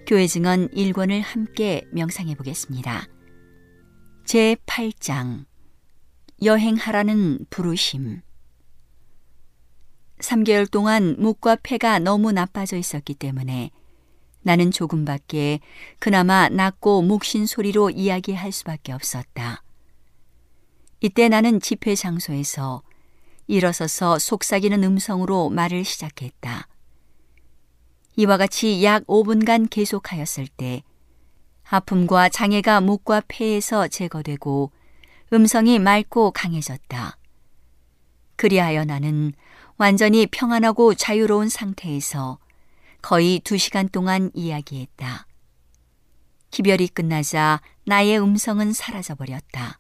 교회 0.06 0.28
증언 0.28 0.70
1권을 0.70 1.22
함께 1.22 1.84
명상해 1.92 2.36
보겠습니다. 2.36 3.08
제 4.24 4.56
8장 4.68 5.46
여행하라는 6.44 7.48
부르심 7.50 8.22
3개월 10.20 10.70
동안 10.70 11.16
목과 11.18 11.56
폐가 11.56 12.00
너무 12.00 12.32
나빠져 12.32 12.78
있었기 12.78 13.16
때문에 13.16 13.72
나는 14.42 14.72
조금밖에 14.72 15.60
그나마 16.00 16.50
낮고 16.50 17.02
목신 17.02 17.46
소리로 17.46 17.90
이야기할 17.90 18.52
수밖에 18.52 18.94
없었다. 18.94 19.64
이때 21.02 21.30
나는 21.30 21.60
집회 21.60 21.96
장소에서 21.96 22.82
일어서서 23.48 24.20
속삭이는 24.20 24.84
음성으로 24.84 25.50
말을 25.50 25.84
시작했다. 25.84 26.68
이와 28.16 28.38
같이 28.38 28.84
약 28.84 29.06
5분간 29.06 29.70
계속하였을 29.70 30.48
때 30.48 30.84
아픔과 31.70 32.30
장애가 32.30 32.82
목과 32.82 33.22
폐에서 33.28 33.88
제거되고 33.88 34.72
음성이 35.34 35.78
맑고 35.80 36.32
강해졌다. 36.32 37.18
그리하여 38.38 38.86
나는 38.86 39.34
완전히 39.78 40.26
평안하고 40.26 40.94
자유로운 40.94 41.50
상태에서 41.50 42.40
거의 43.08 43.40
두 43.40 43.58
시간 43.58 43.88
동안 43.88 44.32
이야기했다. 44.34 45.28
기별이 46.52 46.90
끝나자 46.90 47.62
나의 47.86 48.20
음성은 48.20 48.74
사라져버렸다. 48.74 49.78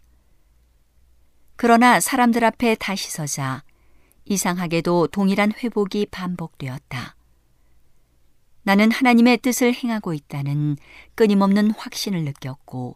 그러나 1.57 1.99
사람들 1.99 2.45
앞에 2.45 2.75
다시 2.75 3.11
서자 3.11 3.65
이상하게도 4.23 5.07
동일한 5.07 5.51
회복이 5.51 6.05
반복되었다. 6.05 7.17
나는 8.63 8.91
하나님의 8.93 9.39
뜻을 9.39 9.73
행하고 9.73 10.13
있다는 10.13 10.78
끊임없는 11.15 11.71
확신을 11.71 12.23
느꼈고 12.23 12.95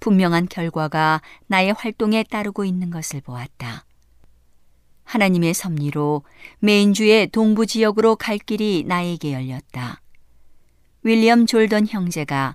분명한 0.00 0.48
결과가 0.50 1.22
나의 1.46 1.72
활동에 1.72 2.24
따르고 2.24 2.66
있는 2.66 2.90
것을 2.90 3.22
보았다. 3.22 3.86
하나님의 5.10 5.54
섭리로 5.54 6.22
메인주의 6.60 7.26
동부 7.26 7.66
지역으로 7.66 8.14
갈 8.14 8.38
길이 8.38 8.84
나에게 8.86 9.32
열렸다. 9.32 10.00
윌리엄 11.02 11.46
졸던 11.46 11.88
형제가 11.88 12.54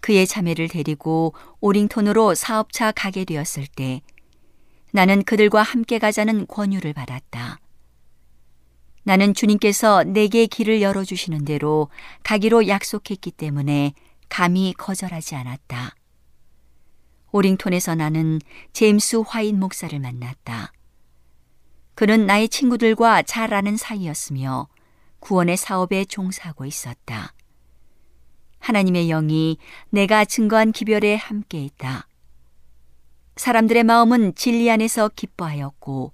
그의 0.00 0.28
자매를 0.28 0.68
데리고 0.68 1.34
오링톤으로 1.60 2.36
사업차 2.36 2.92
가게 2.92 3.24
되었을 3.24 3.66
때 3.66 4.02
나는 4.92 5.24
그들과 5.24 5.62
함께 5.62 5.98
가자는 5.98 6.46
권유를 6.46 6.92
받았다. 6.92 7.58
나는 9.02 9.34
주님께서 9.34 10.04
내게 10.04 10.46
길을 10.46 10.82
열어주시는 10.82 11.44
대로 11.44 11.88
가기로 12.22 12.68
약속했기 12.68 13.32
때문에 13.32 13.94
감히 14.28 14.74
거절하지 14.78 15.34
않았다. 15.34 15.96
오링톤에서 17.32 17.96
나는 17.96 18.40
제임스 18.72 19.24
화인 19.26 19.58
목사를 19.58 19.98
만났다. 19.98 20.72
그는 21.96 22.26
나의 22.26 22.50
친구들과 22.50 23.22
잘 23.22 23.54
아는 23.54 23.78
사이였으며 23.78 24.68
구원의 25.20 25.56
사업에 25.56 26.04
종사하고 26.04 26.66
있었다. 26.66 27.32
하나님의 28.58 29.08
영이 29.08 29.56
내가 29.88 30.26
증거한 30.26 30.72
기별에 30.72 31.14
함께했다. 31.14 32.06
사람들의 33.36 33.84
마음은 33.84 34.34
진리 34.34 34.70
안에서 34.70 35.08
기뻐하였고 35.08 36.12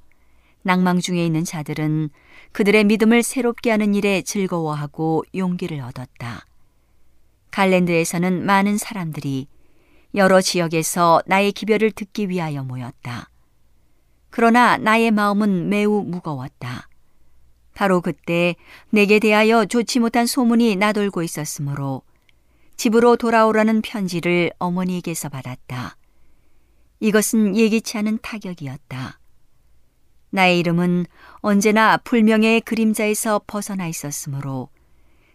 낭망 0.63 1.01
중에 1.01 1.27
있는 1.27 1.43
자들은 1.43 2.11
그들의 2.53 2.85
믿음을 2.85 3.25
새롭게 3.25 3.73
하는 3.73 3.97
일에 3.97 4.23
즐거워하고 4.23 5.25
용기를 5.35 5.81
얻었다. 5.81 6.47
갈랜드에서는 7.51 8.47
많은 8.47 8.79
사람들이 8.79 9.49
여러 10.15 10.41
지역에서 10.41 11.23
나의 11.27 11.51
기별을 11.51 11.91
듣기 11.91 12.29
위하여 12.29 12.63
모였다. 12.63 13.32
그러나 14.33 14.79
나의 14.79 15.11
마음은 15.11 15.69
매우 15.69 16.03
무거웠다. 16.03 16.89
바로 17.75 18.01
그때 18.01 18.57
내게 18.89 19.19
대하여 19.19 19.67
좋지 19.67 20.01
못한 20.01 20.27
소문이 20.27 20.77
나돌고 20.77 21.23
있었으므로 21.23 22.03
집으로 22.77 23.17
돌아오라는 23.17 23.83
편지를 23.83 24.51
어머니에게서 24.59 25.29
받았다. 25.29 25.97
이것은 27.01 27.57
예기치 27.57 27.99
않은 27.99 28.21
타격이었다. 28.23 29.19
나의 30.31 30.59
이름은 30.61 31.05
언제나 31.41 31.99
불명예의 31.99 32.63
그림자에서 32.63 33.43
벗어나 33.47 33.87
있었으므로 33.87 34.71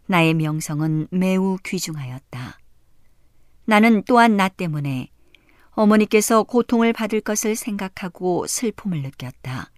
나의 0.07 0.33
명성은 0.33 1.09
매우 1.11 1.57
귀중하였다. 1.63 2.57
나는 3.65 4.01
또한 4.07 4.37
나 4.37 4.49
때문에 4.49 5.09
어머니께서 5.77 6.41
고통을 6.41 6.91
받을 6.91 7.21
것을 7.21 7.55
생각하고 7.55 8.47
슬픔을 8.47 9.03
느꼈다. 9.03 9.69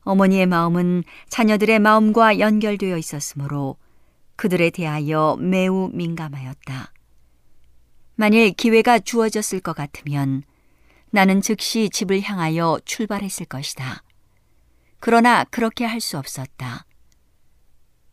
어머니의 0.00 0.46
마음은 0.46 1.04
자녀들의 1.28 1.78
마음과 1.78 2.38
연결되어 2.38 2.96
있었으므로 2.96 3.76
그들에 4.36 4.70
대하여 4.70 5.36
매우 5.38 5.90
민감하였다. 5.92 6.90
만일 8.14 8.52
기회가 8.52 8.98
주어졌을 8.98 9.60
것 9.60 9.76
같으면 9.76 10.42
나는 11.10 11.42
즉시 11.42 11.90
집을 11.90 12.22
향하여 12.22 12.80
출발했을 12.86 13.44
것이다. 13.46 14.02
그러나 15.00 15.44
그렇게 15.44 15.84
할 15.84 16.00
수 16.00 16.16
없었다. 16.16 16.86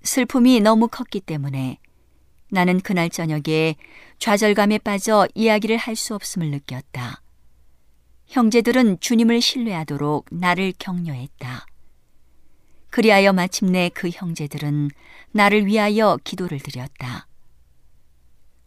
슬픔이 0.03 0.59
너무 0.59 0.89
컸기 0.89 1.21
때문에 1.21 1.79
나는 2.49 2.79
그날 2.79 3.09
저녁에 3.09 3.75
좌절감에 4.17 4.79
빠져 4.79 5.27
이야기를 5.35 5.77
할 5.77 5.95
수 5.95 6.15
없음을 6.15 6.49
느꼈다. 6.51 7.21
형제들은 8.27 8.99
주님을 8.99 9.41
신뢰하도록 9.41 10.25
나를 10.31 10.73
격려했다. 10.77 11.65
그리하여 12.89 13.33
마침내 13.33 13.89
그 13.93 14.09
형제들은 14.09 14.89
나를 15.31 15.65
위하여 15.65 16.17
기도를 16.23 16.59
드렸다. 16.59 17.27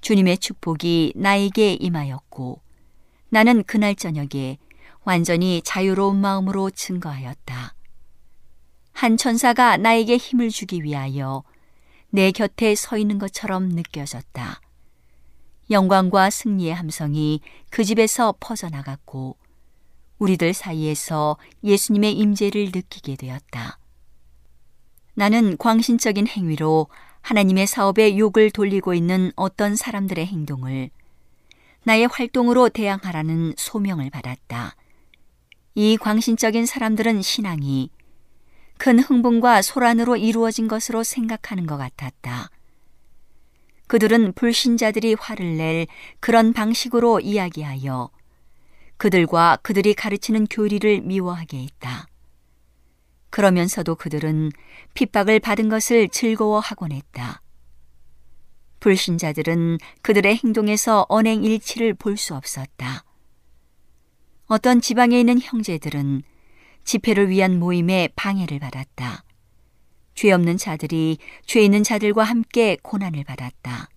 주님의 0.01 0.39
축복이 0.39 1.13
나에게 1.17 1.75
임하였고 1.75 2.61
나는 3.31 3.63
그날 3.65 3.95
저녁에 3.95 4.59
완전히 5.05 5.63
자유로운 5.65 6.17
마음으로 6.17 6.71
증거하였다. 6.71 7.75
한 8.93 9.17
천사가 9.17 9.77
나에게 9.77 10.17
힘을 10.17 10.51
주기 10.51 10.83
위하여 10.83 11.43
내 12.15 12.31
곁에 12.31 12.75
서 12.75 12.99
있는 12.99 13.19
것처럼 13.19 13.71
느껴졌다. 13.71 14.61
영광과 15.71 16.29
승리의 16.29 16.75
함성이 16.75 17.41
그 17.71 17.85
집에서 17.85 18.35
퍼져나갔고 18.39 19.39
우리들 20.19 20.53
사이에서 20.53 21.39
예수님의 21.65 22.13
임재를 22.13 22.67
느끼게 22.67 23.17
되었다. 23.17 23.79
나는 25.15 25.57
광신적인 25.57 26.27
행위로 26.29 26.89
하나님의 27.23 27.67
사업에 27.67 28.19
욕을 28.19 28.51
돌리고 28.51 28.93
있는 28.93 29.33
어떤 29.35 29.75
사람들의 29.75 30.27
행동을 30.27 30.91
나의 31.85 32.09
활동으로 32.09 32.69
대항하라는 32.69 33.55
소명을 33.57 34.11
받았다. 34.11 34.77
이 35.75 35.97
광신적인 35.97 36.67
사람들은 36.67 37.23
신앙이 37.23 37.89
큰 38.83 38.99
흥분과 38.99 39.63
소란으로 39.63 40.17
이루어진 40.17 40.67
것으로 40.67 41.05
생각하는 41.05 41.67
것 41.69 41.77
같았다. 41.77 42.51
그들은 43.87 44.33
불신자들이 44.33 45.15
화를 45.15 45.57
낼 45.57 45.87
그런 46.19 46.53
방식으로 46.53 47.21
이야기하여 47.21 48.11
그들과 48.97 49.59
그들이 49.63 49.95
가르치는 49.95 50.49
교리를 50.49 51.03
미워하게 51.03 51.59
했다. 51.59 52.09
그러면서도 53.31 53.95
그들은 53.95 54.51
핍박을 54.95 55.39
받은 55.39 55.69
것을 55.69 56.09
즐거워하곤 56.09 56.91
했다. 56.91 57.41
불신자들은 58.81 59.79
그들의 60.03 60.41
행동에서 60.43 61.07
언행 61.09 61.45
일치를 61.45 61.95
볼 61.95 62.17
수 62.17 62.35
없었다. 62.35 63.05
어떤 64.47 64.81
지방에 64.81 65.21
있는 65.21 65.41
형제들은 65.41 66.25
집회를 66.85 67.29
위한 67.29 67.59
모임에 67.59 68.09
방해를 68.17 68.59
받았다. 68.59 69.25
죄 70.15 70.33
없는 70.33 70.57
자들이 70.57 71.19
죄 71.47 71.63
있는 71.63 71.83
자들과 71.83 72.25
함께 72.25 72.77
고난을 72.83 73.25
받았다. 73.25 73.89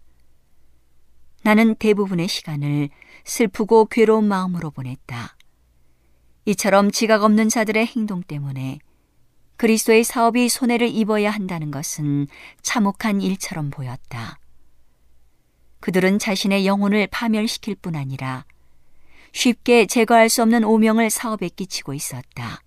나는 1.44 1.76
대부분의 1.76 2.28
시간을 2.28 2.90
슬프고 3.24 3.86
괴로운 3.86 4.28
마음으로 4.28 4.72
보냈다. 4.72 5.36
이처럼 6.46 6.92
지각 6.92 7.24
없는 7.24 7.50
자들의 7.50 7.86
행동 7.86 8.24
때문에 8.24 8.80
그리스도의 9.58 10.04
사업이 10.04 10.50
손해를 10.50 10.88
입어야 10.88 11.32
한다는 11.32 11.72
것은 11.72 12.28
참혹한 12.62 13.22
일처럼 13.22 13.70
보였다. 13.70 14.40
그들은 15.80 16.20
자신의 16.20 16.66
영혼을 16.66 17.08
파멸시킬 17.08 17.76
뿐 17.76 17.96
아니라 17.96 18.46
쉽게 19.32 19.86
제거할 19.86 20.30
수 20.30 20.42
없는 20.42 20.64
오명을 20.64 21.10
사업에 21.10 21.50
끼치고 21.50 21.94
있었다. 21.94 22.65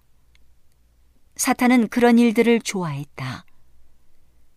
사탄은 1.39 1.89
그런 1.89 2.18
일들을 2.18 2.61
좋아했다. 2.61 3.45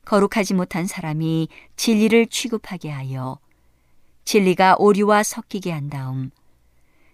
거룩하지 0.03 0.55
못한 0.55 0.88
사람이 0.88 1.47
진리를 1.77 2.25
취급하게 2.27 2.89
하여 2.89 3.39
진리가 4.25 4.75
오류와 4.79 5.23
섞이게 5.23 5.71
한 5.71 5.89
다음 5.89 6.32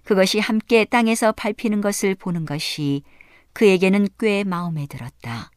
그것이 0.04 0.40
함께 0.40 0.86
땅에서 0.86 1.34
밟히는 1.34 1.82
것을 1.82 2.16
보는 2.16 2.46
것이 2.46 3.04
그에게는 3.52 4.08
꽤 4.18 4.46
마음에 4.46 4.88
들었다. 4.88 5.52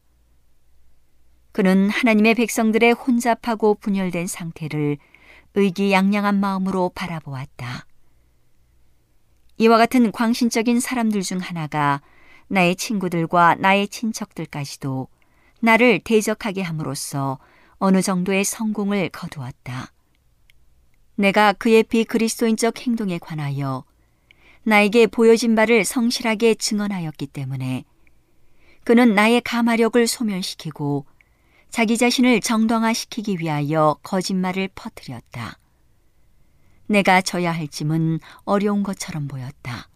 그는 1.53 1.89
하나님의 1.89 2.35
백성들의 2.35 2.93
혼잡하고 2.93 3.77
분열된 3.77 4.27
상태를 4.27 4.99
의기양양한 5.55 6.41
마음으로 6.41 6.91
바라보았다. 6.95 7.87
이와 9.59 9.79
같은 9.79 10.11
광신적인 10.11 10.81
사람들 10.81 11.23
중 11.23 11.39
하나가 11.39 12.01
나의 12.51 12.75
친구들과 12.75 13.55
나의 13.55 13.87
친척들까지도 13.87 15.07
나를 15.61 16.01
대적하게 16.01 16.63
함으로써 16.63 17.39
어느 17.79 18.03
정도의 18.03 18.43
성공을 18.43 19.11
거두었다. 19.11 19.93
내가 21.15 21.53
그의 21.53 21.85
비그리스도인적 21.85 22.81
행동에 22.81 23.19
관하여 23.19 23.85
나에게 24.65 25.07
보여진 25.07 25.55
바를 25.55 25.85
성실하게 25.85 26.57
증언하였기 26.57 27.29
때문에 27.29 27.85
그는 28.83 29.15
나의 29.15 29.43
가마력을 29.43 30.05
소멸시키고 30.07 31.07
자기 31.71 31.97
자신을 31.97 32.41
정당화시키기 32.41 33.39
위하여 33.39 33.97
거짓말을 34.03 34.71
퍼뜨렸다. 34.75 35.57
내가 36.89 37.21
져야 37.21 37.53
할 37.53 37.69
짐은 37.69 38.19
어려운 38.45 38.83
것처럼 38.83 39.29
보였다. 39.29 39.90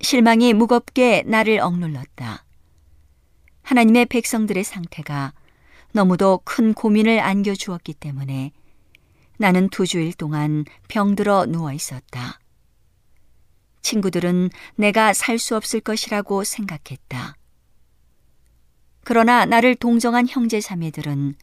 실망이 0.00 0.52
무겁게 0.54 1.22
나를 1.26 1.60
억눌렀다. 1.60 2.44
하나님의 3.62 4.06
백성들의 4.06 4.64
상태가 4.64 5.32
너무도 5.92 6.40
큰 6.44 6.72
고민을 6.74 7.20
안겨주었기 7.20 7.94
때문에 7.94 8.52
나는 9.38 9.68
두 9.68 9.86
주일 9.86 10.12
동안 10.12 10.64
병들어 10.88 11.46
누워 11.46 11.72
있었다. 11.72 12.38
친구들은 13.82 14.50
내가 14.76 15.12
살 15.12 15.38
수 15.38 15.56
없을 15.56 15.80
것이라고 15.80 16.44
생각했다. 16.44 17.36
그러나 19.04 19.46
나를 19.46 19.74
동정한 19.74 20.26
형제 20.28 20.60
자매들은 20.60 21.34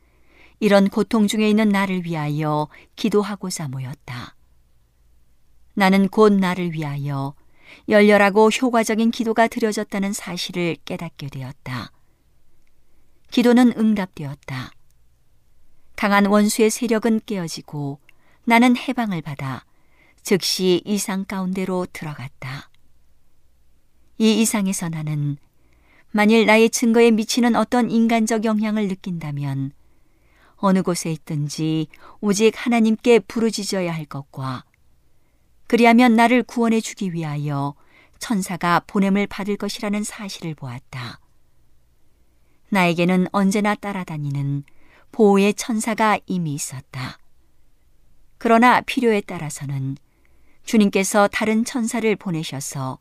이런 0.60 0.90
고통 0.90 1.28
중에 1.28 1.50
있는 1.50 1.70
나를 1.70 2.06
위하여 2.06 2.68
기도하고자 2.96 3.68
모였다. 3.68 4.36
나는 5.74 6.08
곧 6.08 6.34
나를 6.34 6.74
위하여 6.74 7.36
열렬하고 7.90 8.50
효과적인 8.50 9.12
기도가 9.12 9.48
드려졌다는 9.48 10.14
사실을 10.14 10.78
깨닫게 10.86 11.28
되었다. 11.30 11.92
기도는 13.32 13.74
응답되었다. 13.78 14.72
강한 15.96 16.26
원수의 16.26 16.70
세력은 16.70 17.22
깨어지고 17.26 18.00
나는 18.46 18.78
해방을 18.78 19.22
받아 19.22 19.66
즉시 20.22 20.82
이상 20.86 21.26
가운데로 21.26 21.88
들어갔다. 21.92 22.70
이 24.18 24.42
이상에서 24.42 24.90
나는 24.90 25.38
만일 26.12 26.46
나의 26.46 26.70
증거에 26.70 27.12
미치는 27.12 27.56
어떤 27.56 27.92
인간적 27.92 28.46
영향을 28.46 28.88
느낀다면 28.88 29.72
어느 30.56 30.82
곳에 30.82 31.12
있든지 31.12 31.88
오직 32.20 32.54
하나님께 32.56 33.20
부르짖어야 33.20 33.94
할 33.94 34.06
것과 34.06 34.64
그리하면 35.68 36.16
나를 36.16 36.44
구원해 36.44 36.82
주기 36.82 37.14
위하여 37.14 37.76
천사가 38.20 38.82
보냄을 38.88 39.28
받을 39.28 39.58
것이라는 39.58 40.04
사실을 40.04 40.56
보았다. 40.56 41.20
나에게는 42.70 43.28
언제나 43.32 43.76
따라다니는 43.76 44.64
보호의 45.12 45.54
천사가 45.54 46.20
이미 46.26 46.54
있었다. 46.54 47.18
그러나 48.38 48.82
필요에 48.82 49.22
따라서는 49.22 49.98
주님께서 50.64 51.28
다른 51.28 51.64
천사를 51.64 52.16
보내셔서 52.16 53.00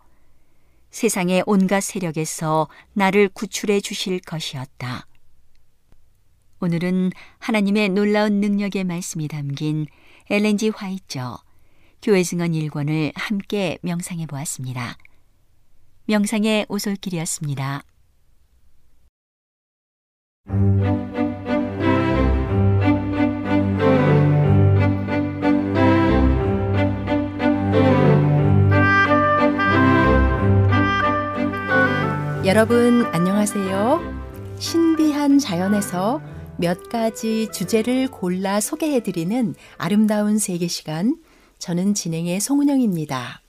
세상의 0.91 1.43
온갖 1.47 1.81
세력에서 1.81 2.69
나를 2.93 3.29
구출해 3.29 3.81
주실 3.81 4.21
것이었다. 4.21 5.07
오늘은 6.61 7.11
하나님의 7.39 7.91
놀라운 7.91 8.41
능력의 8.41 8.85
말씀이 8.85 9.29
담긴 9.29 9.87
엘렌지 10.31 10.71
화이처 10.71 11.39
교회 12.07 12.23
증언 12.23 12.53
1권을 12.53 13.11
함께 13.17 13.79
명상해 13.83 14.27
보았습니다. 14.27 14.97
명상의 16.05 16.67
오솔길이었습니다. 16.69 17.83
여러분 32.45 33.05
안녕하세요. 33.07 34.55
신비한 34.61 35.41
자연에서 35.41 36.23
몇 36.57 36.89
가지 36.89 37.49
주제를 37.53 38.13
골라 38.13 38.61
소개해드리는 38.61 39.57
아름다운 39.77 40.39
세계 40.39 40.69
시간. 40.69 41.17
저는 41.67 41.95
진행의 41.95 42.39
송은영입니다. 42.39 43.41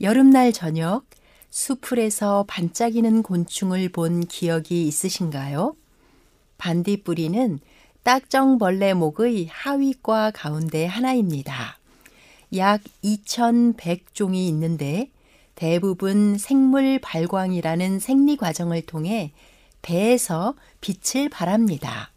여름날 0.00 0.52
저녁 0.52 1.04
수풀에서 1.50 2.44
반짝이는 2.48 3.22
곤충을 3.22 3.90
본 3.90 4.26
기억이 4.26 4.88
있으신가요? 4.88 5.76
반딧불이는 6.58 7.60
딱정벌레 8.02 8.94
목의 8.94 9.46
하위과 9.46 10.32
가운데 10.32 10.84
하나입니다. 10.84 11.78
약 12.56 12.80
2100종이 13.04 14.34
있는데 14.48 15.08
대부분 15.54 16.36
생물 16.38 16.98
발광이라는 16.98 18.00
생리 18.00 18.36
과정을 18.36 18.82
통해 18.82 19.30
배에서 19.80 20.56
빛을 20.80 21.28
발합니다. 21.28 22.10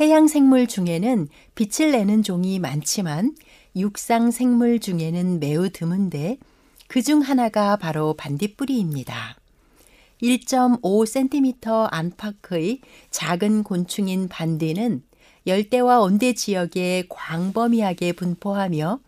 해양 0.00 0.26
생물 0.26 0.66
중에는 0.66 1.28
빛을 1.54 1.92
내는 1.92 2.24
종이 2.24 2.58
많지만 2.58 3.36
육상 3.76 4.30
생물 4.30 4.78
중에는 4.80 5.40
매우 5.40 5.68
드문데 5.70 6.38
그 6.88 7.02
중 7.02 7.20
하나가 7.20 7.76
바로 7.76 8.14
반딧불이입니다. 8.14 9.36
1.5cm 10.22 11.88
안팎의 11.90 12.80
작은 13.10 13.64
곤충인 13.64 14.28
반디는 14.28 15.02
열대와 15.46 16.00
온대 16.00 16.32
지역에 16.34 17.04
광범위하게 17.08 18.12
분포하며 18.12 19.00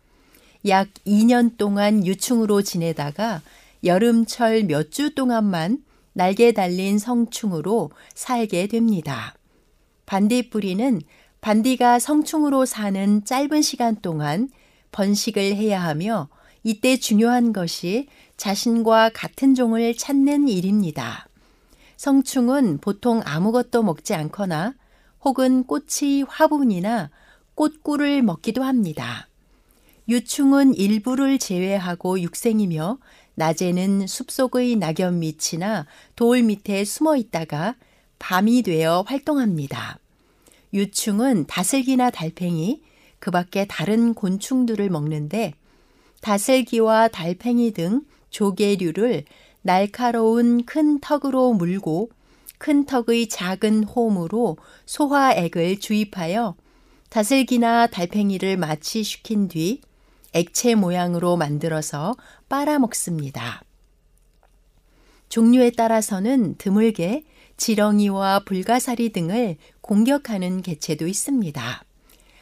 약 0.69 0.89
2년 1.07 1.57
동안 1.57 2.05
유충으로 2.05 2.63
지내다가 2.63 3.41
여름철 3.85 4.65
몇 4.65 4.91
주 4.91 5.15
동안만 5.15 5.85
날개 6.13 6.53
달린 6.53 6.99
성충으로 6.99 7.91
살게 8.15 8.67
됩니다. 8.67 9.35
반딧불이는 10.07 11.03
반디가 11.47 12.01
성충으로 12.01 12.67
사는 12.67 13.25
짧은 13.25 13.63
시간 13.63 13.95
동안 14.03 14.49
번식을 14.91 15.55
해야 15.55 15.81
하며 15.81 16.29
이때 16.65 16.97
중요한 16.97 17.53
것이 17.53 18.09
자신과 18.37 19.11
같은 19.15 19.55
종을 19.55 19.97
찾는 19.97 20.49
일입니다. 20.49 21.29
성충은 21.99 22.79
보통 22.79 23.23
아무것도 23.25 23.85
먹지 23.85 24.13
않거나 24.15 24.75
혹은 25.25 25.63
꽃의 25.63 26.25
화분이나 26.27 27.11
꽃꿀을 27.55 28.23
먹기도 28.23 28.65
합니다. 28.65 29.29
유충은 30.09 30.75
일부를 30.75 31.39
제외하고 31.39 32.21
육생이며 32.23 32.99
낮에는 33.37 34.09
숲속의 34.09 34.75
낙엽 34.75 35.15
밑이나 35.15 35.87
돌 36.17 36.43
밑에 36.43 36.85
숨어 36.85 37.15
있다가 37.15 37.77
밤이 38.19 38.63
되어 38.63 39.05
활동합니다. 39.07 40.01
유충은 40.77 41.47
다슬기나 41.47 42.11
달팽이, 42.11 42.83
그 43.19 43.31
밖에 43.31 43.65
다른 43.65 44.13
곤충들을 44.13 44.91
먹는데 44.91 45.55
다슬기와 46.21 47.09
달팽이 47.09 47.73
등 47.73 48.03
조개류를 48.31 49.25
날카로운 49.63 50.65
큰 50.65 51.01
턱으로 51.01 51.55
물고 51.55 52.11
큰 52.59 52.85
턱의 52.85 53.29
작은 53.29 53.85
홈으로 53.85 54.59
소화액을 54.85 55.81
주입하여 55.81 56.55
다슬기나 57.09 57.87
달팽이를 57.87 58.59
마취시킨 58.59 59.49
뒤 59.49 59.81
액체 60.35 60.75
모양으로 60.75 61.37
만들어서 61.37 62.15
빨아먹습니다. 62.49 63.63
종류에 65.29 65.71
따라서는 65.71 66.57
드물게 66.57 67.25
지렁이와 67.57 68.41
불가사리 68.41 69.11
등을 69.11 69.57
공격하는 69.87 70.63
개체도 70.63 71.07
있습니다. 71.07 71.85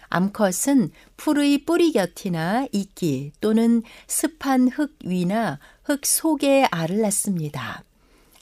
암컷은 0.09 0.91
풀의 1.17 1.65
뿌리 1.67 1.93
곁이나 1.93 2.67
이끼 2.73 3.33
또는 3.41 3.83
습한 4.07 4.69
흙 4.69 4.97
위나 5.05 5.59
흙 5.83 6.07
속에 6.07 6.67
알을 6.71 7.01
낳습니다. 7.03 7.85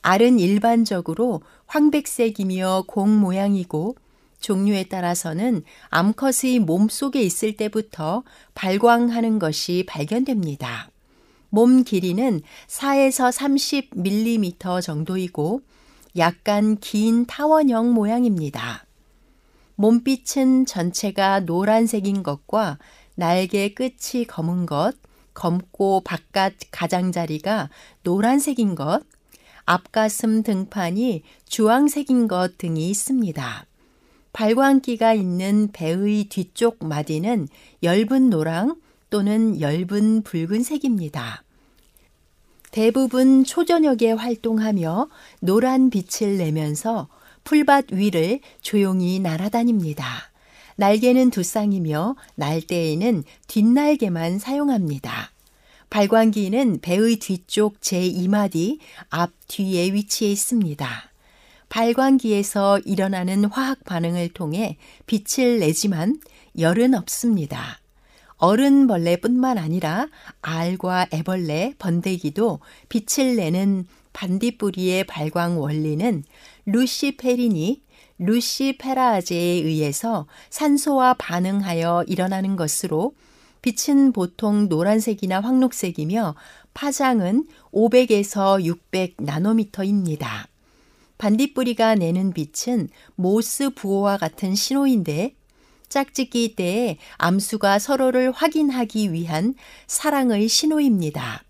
알은 0.02 0.38
일반적으로 0.38 1.42
황백색이며 1.66 2.84
공 2.86 3.18
모양이고 3.20 3.96
종류에 4.40 4.84
따라서는 4.84 5.62
암컷의 5.88 6.60
몸 6.60 6.88
속에 6.88 7.22
있을 7.22 7.56
때부터 7.56 8.22
발광하는 8.54 9.38
것이 9.38 9.84
발견됩니다. 9.88 10.90
몸 11.48 11.84
길이는 11.84 12.42
4에서 12.68 13.32
30mm 13.32 14.82
정도이고 14.82 15.62
약간 16.16 16.76
긴 16.78 17.24
타원형 17.26 17.94
모양입니다. 17.94 18.84
몸빛은 19.82 20.64
전체가 20.64 21.40
노란색인 21.40 22.22
것과 22.22 22.78
날개 23.16 23.74
끝이 23.74 24.24
검은 24.28 24.64
것, 24.64 24.94
검고 25.34 26.02
바깥 26.04 26.54
가장자리가 26.70 27.68
노란색인 28.04 28.76
것, 28.76 29.02
앞가슴 29.64 30.44
등판이 30.44 31.24
주황색인 31.46 32.28
것 32.28 32.58
등이 32.58 32.90
있습니다. 32.90 33.66
발광기가 34.32 35.14
있는 35.14 35.70
배의 35.72 36.26
뒤쪽 36.28 36.84
마디는 36.84 37.48
엷은 37.82 38.30
노랑 38.30 38.76
또는 39.10 39.60
엷은 39.60 40.22
붉은색입니다. 40.22 41.42
대부분 42.70 43.42
초저녁에 43.42 44.12
활동하며 44.12 45.08
노란 45.40 45.90
빛을 45.90 46.38
내면서 46.38 47.08
풀밭 47.44 47.92
위를 47.92 48.40
조용히 48.60 49.18
날아다닙니다. 49.18 50.30
날개는 50.76 51.30
두 51.30 51.42
쌍이며 51.42 52.16
날 52.34 52.60
때에는 52.62 53.24
뒷날개만 53.46 54.38
사용합니다. 54.38 55.30
발광기는 55.90 56.80
배의 56.80 57.16
뒤쪽 57.16 57.80
제2마디 57.80 58.78
앞 59.10 59.30
뒤에 59.48 59.92
위치해 59.92 60.32
있습니다. 60.32 60.88
발광기에서 61.68 62.80
일어나는 62.80 63.44
화학 63.44 63.84
반응을 63.84 64.30
통해 64.30 64.76
빛을 65.06 65.58
내지만 65.58 66.18
열은 66.58 66.94
없습니다. 66.94 67.80
어른 68.36 68.86
벌레뿐만 68.86 69.56
아니라 69.56 70.08
알과 70.40 71.06
애벌레, 71.12 71.74
번데기도 71.78 72.60
빛을 72.88 73.36
내는 73.36 73.86
반딧불이의 74.12 75.04
발광 75.04 75.60
원리는 75.60 76.24
루시 76.66 77.16
페린이 77.16 77.82
루시 78.18 78.76
페라제에 78.78 79.38
의해서 79.38 80.26
산소와 80.50 81.14
반응하여 81.14 82.04
일어나는 82.06 82.56
것으로 82.56 83.14
빛은 83.62 84.12
보통 84.12 84.68
노란색이나 84.68 85.40
황록색이며 85.40 86.34
파장은 86.74 87.46
500에서 87.72 88.62
600 88.62 89.14
나노미터입니다. 89.18 90.48
반딧불이가 91.18 91.94
내는 91.94 92.32
빛은 92.32 92.88
모스 93.14 93.70
부호와 93.70 94.16
같은 94.18 94.54
신호인데 94.54 95.34
짝짓기 95.88 96.56
때에 96.56 96.98
암수가 97.18 97.78
서로를 97.78 98.32
확인하기 98.32 99.12
위한 99.12 99.54
사랑의 99.86 100.48
신호입니다. 100.48 101.44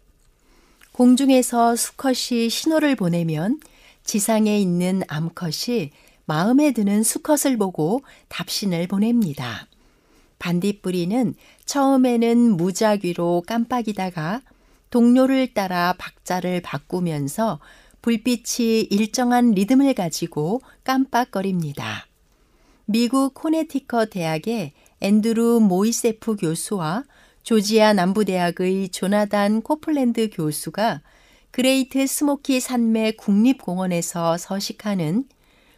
공중에서 0.92 1.76
수컷이 1.76 2.50
신호를 2.50 2.96
보내면 2.96 3.60
지상에 4.04 4.58
있는 4.58 5.02
암컷이 5.08 5.90
마음에 6.24 6.72
드는 6.72 7.02
수컷을 7.02 7.56
보고 7.56 8.02
답신을 8.28 8.86
보냅니다. 8.86 9.66
반딧불이는 10.38 11.34
처음에는 11.66 12.56
무작위로 12.56 13.44
깜빡이다가 13.46 14.42
동료를 14.90 15.54
따라 15.54 15.94
박자를 15.98 16.60
바꾸면서 16.60 17.60
불빛이 18.02 18.88
일정한 18.90 19.52
리듬을 19.52 19.94
가지고 19.94 20.60
깜빡거립니다. 20.84 22.06
미국 22.84 23.34
코네티컷 23.34 24.10
대학의 24.10 24.72
앤드루 25.00 25.60
모이세프 25.60 26.36
교수와 26.36 27.04
조지아 27.42 27.92
남부대학의 27.92 28.90
조나단 28.90 29.62
코플랜드 29.62 30.30
교수가 30.30 31.00
그레이트 31.52 32.06
스모키 32.06 32.60
산맥 32.60 33.18
국립공원에서 33.18 34.38
서식하는 34.38 35.24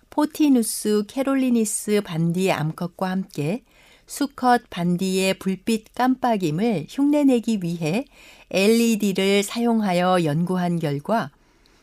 포티누스 0.09 1.03
캐롤리니스 1.09 2.01
반디 2.05 2.53
암컷과 2.53 3.11
함께 3.11 3.65
수컷 4.07 4.71
반디의 4.71 5.41
불빛 5.41 5.93
깜빡임을 5.97 6.87
흉내내기 6.89 7.59
위해 7.65 8.05
LED를 8.51 9.43
사용하여 9.43 10.23
연구한 10.23 10.79
결과 10.79 11.33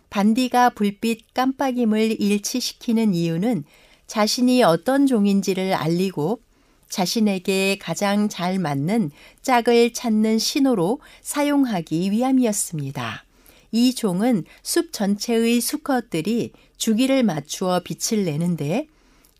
반디가 0.09 0.69
불빛 0.69 1.33
깜빡임을 1.33 2.21
일치시키는 2.21 3.13
이유는 3.13 3.65
자신이 4.07 4.63
어떤 4.63 5.05
종인지를 5.05 5.73
알리고 5.73 6.39
자신에게 6.87 7.77
가장 7.81 8.29
잘 8.29 8.57
맞는 8.57 9.11
짝을 9.41 9.91
찾는 9.91 10.39
신호로 10.39 11.01
사용하기 11.21 12.09
위함이었습니다. 12.09 13.25
이 13.71 13.93
종은 13.93 14.43
숲 14.63 14.91
전체의 14.93 15.61
수컷들이 15.61 16.51
주기를 16.77 17.23
맞추어 17.23 17.81
빛을 17.81 18.25
내는데 18.25 18.87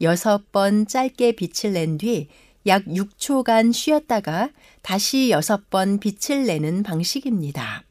여섯 0.02 0.52
번 0.52 0.88
짧게 0.88 1.34
빛을 1.34 1.74
낸 1.74 1.98
뒤 1.98 2.28
약 2.68 2.86
6초간 2.86 3.74
쉬었다가 3.74 4.50
다시 4.82 5.30
여섯 5.32 5.70
번 5.70 6.00
빛을 6.00 6.46
내는 6.46 6.84
방식입니다. 6.84 7.84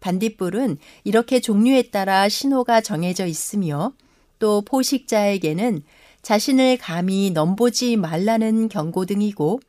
반딧불은 0.00 0.78
이렇게 1.04 1.40
종류에 1.40 1.82
따라 1.82 2.28
신호가 2.28 2.80
정해져 2.80 3.26
있으며 3.26 3.92
또 4.38 4.62
포식자에게는 4.62 5.82
자신을 6.22 6.78
감히 6.78 7.30
넘보지 7.30 7.96
말라는 7.96 8.68
경고 8.68 9.06
등이고 9.06 9.60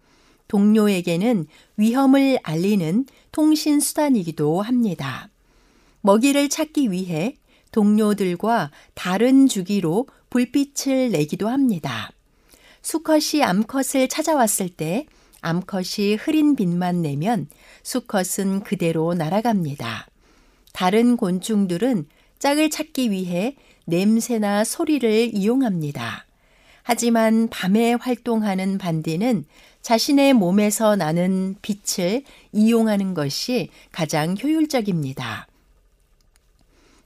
동료에게는 0.47 1.45
위험을 1.77 2.39
알리는 2.41 3.05
통신 3.31 3.79
수단이기도 3.79 4.61
합니다. 4.61 5.28
먹이를 6.01 6.49
찾기 6.49 6.91
위해 6.91 7.35
동료들과 7.71 8.71
다른 8.93 9.47
주기로 9.47 10.07
불빛을 10.29 11.11
내기도 11.11 11.47
합니다. 11.47 12.11
수컷이 12.81 13.43
암컷을 13.43 14.07
찾아왔을 14.07 14.69
때 14.69 15.05
암컷이 15.41 16.15
흐린 16.15 16.55
빛만 16.55 17.01
내면 17.01 17.47
수컷은 17.83 18.61
그대로 18.61 19.13
날아갑니다. 19.13 20.07
다른 20.73 21.17
곤충들은 21.17 22.07
짝을 22.39 22.69
찾기 22.69 23.11
위해 23.11 23.55
냄새나 23.85 24.63
소리를 24.63 25.31
이용합니다. 25.33 26.25
하지만 26.83 27.49
밤에 27.49 27.93
활동하는 27.93 28.77
반디는 28.77 29.45
자신의 29.81 30.33
몸에서 30.33 30.95
나는 30.95 31.55
빛을 31.61 32.23
이용하는 32.51 33.13
것이 33.13 33.69
가장 33.91 34.35
효율적입니다. 34.41 35.48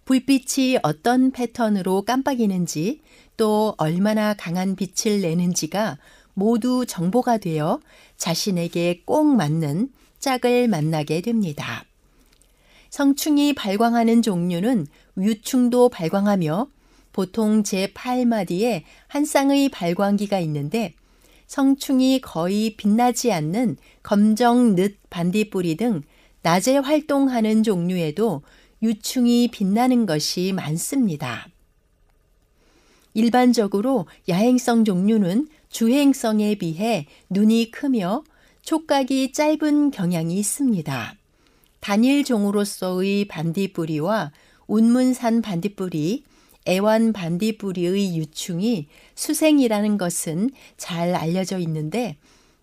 불빛이 0.05 0.79
어떤 0.83 1.31
패턴으로 1.31 2.03
깜빡이는지 2.03 3.01
또 3.37 3.73
얼마나 3.77 4.33
강한 4.33 4.75
빛을 4.75 5.21
내는지가 5.21 5.97
모두 6.33 6.85
정보가 6.85 7.37
되어 7.37 7.79
자신에게 8.17 9.03
꼭 9.05 9.25
맞는 9.25 9.89
짝을 10.19 10.67
만나게 10.67 11.21
됩니다. 11.21 11.85
성충이 12.89 13.53
발광하는 13.53 14.21
종류는 14.21 14.87
유충도 15.17 15.89
발광하며 15.89 16.67
보통 17.11 17.63
제8마디에 17.63 18.83
한 19.07 19.25
쌍의 19.25 19.69
발광기가 19.69 20.39
있는데 20.39 20.93
성충이 21.47 22.21
거의 22.21 22.75
빛나지 22.75 23.31
않는 23.31 23.77
검정 24.01 24.75
늪 24.75 24.97
반딧불이 25.09 25.77
등 25.77 26.01
낮에 26.41 26.77
활동하는 26.77 27.63
종류에도 27.63 28.41
유충이 28.83 29.47
빛나는 29.47 30.05
것이 30.05 30.51
많습니다. 30.53 31.47
일반적으로 33.13 34.07
야행성 34.27 34.83
종류는 34.83 35.47
주행성에 35.69 36.55
비해 36.55 37.07
눈이 37.29 37.71
크며 37.71 38.25
촉각이 38.61 39.31
짧은 39.31 39.91
경향이 39.91 40.35
있습니다. 40.35 41.15
단일 41.79 42.25
종으로서의 42.25 43.25
반딧불이와 43.25 44.33
운문산 44.67 45.41
반딧불이 45.41 46.23
애완 46.67 47.13
반딧불이의 47.13 48.17
유충이 48.17 48.87
수생이라는 49.15 49.97
것은 49.97 50.49
잘 50.75 51.15
알려져 51.15 51.57
있는데 51.59 52.17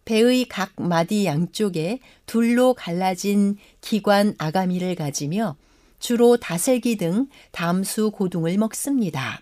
배의 0.05 0.47
각 0.47 0.73
마디 0.77 1.25
양쪽에 1.25 2.01
둘로 2.27 2.75
갈라진 2.75 3.57
기관 3.81 4.35
아가미를 4.39 4.95
가지며 4.97 5.57
주로 6.01 6.37
다슬기 6.37 6.97
등 6.97 7.29
담수 7.53 8.11
고둥을 8.11 8.59
먹습니다. 8.59 9.41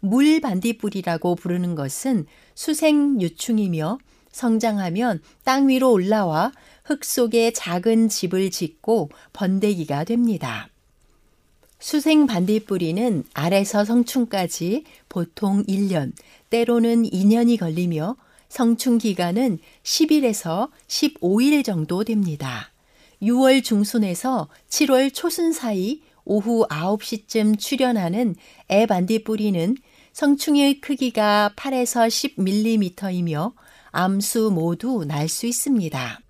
물 0.00 0.40
반딧불이라고 0.42 1.34
부르는 1.36 1.74
것은 1.74 2.26
수생 2.54 3.18
유충이며 3.22 3.98
성장하면 4.30 5.22
땅 5.44 5.68
위로 5.68 5.92
올라와 5.92 6.52
흙 6.84 7.04
속에 7.04 7.52
작은 7.52 8.10
집을 8.10 8.50
짓고 8.50 9.08
번데기가 9.32 10.04
됩니다. 10.04 10.68
수생 11.78 12.26
반딧불이는 12.26 13.24
알에서 13.32 13.84
성충까지 13.84 14.84
보통 15.08 15.62
1년, 15.64 16.12
때로는 16.50 17.04
2년이 17.04 17.58
걸리며 17.58 18.16
성충 18.48 18.98
기간은 18.98 19.58
10일에서 19.82 20.70
15일 20.88 21.64
정도 21.64 22.04
됩니다. 22.04 22.73
6월 23.22 23.62
중순에서 23.62 24.48
7월 24.68 25.12
초순 25.12 25.52
사이 25.52 26.00
오후 26.24 26.66
9시쯤 26.68 27.58
출현하는 27.58 28.34
애 28.70 28.86
반딧불이는 28.86 29.76
성충의 30.12 30.80
크기가 30.80 31.52
8에서 31.56 32.08
10mm이며 32.08 33.52
암수 33.90 34.50
모두 34.52 35.04
날 35.04 35.28
수 35.28 35.46
있습니다. 35.46 36.20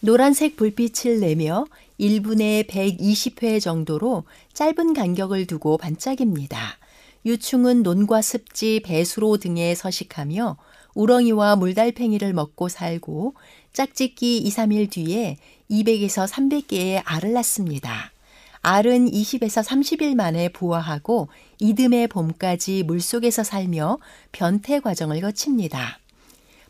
노란색 0.00 0.56
불빛을 0.56 1.20
내며 1.20 1.66
1분에 1.98 2.66
120회 2.66 3.60
정도로 3.60 4.24
짧은 4.54 4.94
간격을 4.94 5.46
두고 5.46 5.76
반짝입니다. 5.76 6.78
유충은 7.26 7.82
논과 7.82 8.22
습지, 8.22 8.80
배수로 8.82 9.36
등에 9.36 9.74
서식하며 9.74 10.56
우렁이와 10.94 11.56
물달팽이를 11.56 12.32
먹고 12.32 12.70
살고 12.70 13.34
짝짓기 13.74 14.38
2, 14.38 14.50
3일 14.50 14.90
뒤에 14.90 15.36
200에서 15.70 16.28
300개의 16.28 17.02
알을 17.04 17.32
낳습니다. 17.32 18.12
알은 18.62 19.10
20에서 19.10 19.64
30일 19.64 20.14
만에 20.14 20.50
부화하고 20.50 21.28
이듬해 21.58 22.06
봄까지 22.06 22.82
물속에서 22.82 23.42
살며 23.42 23.98
변태 24.32 24.80
과정을 24.80 25.20
거칩니다. 25.20 25.98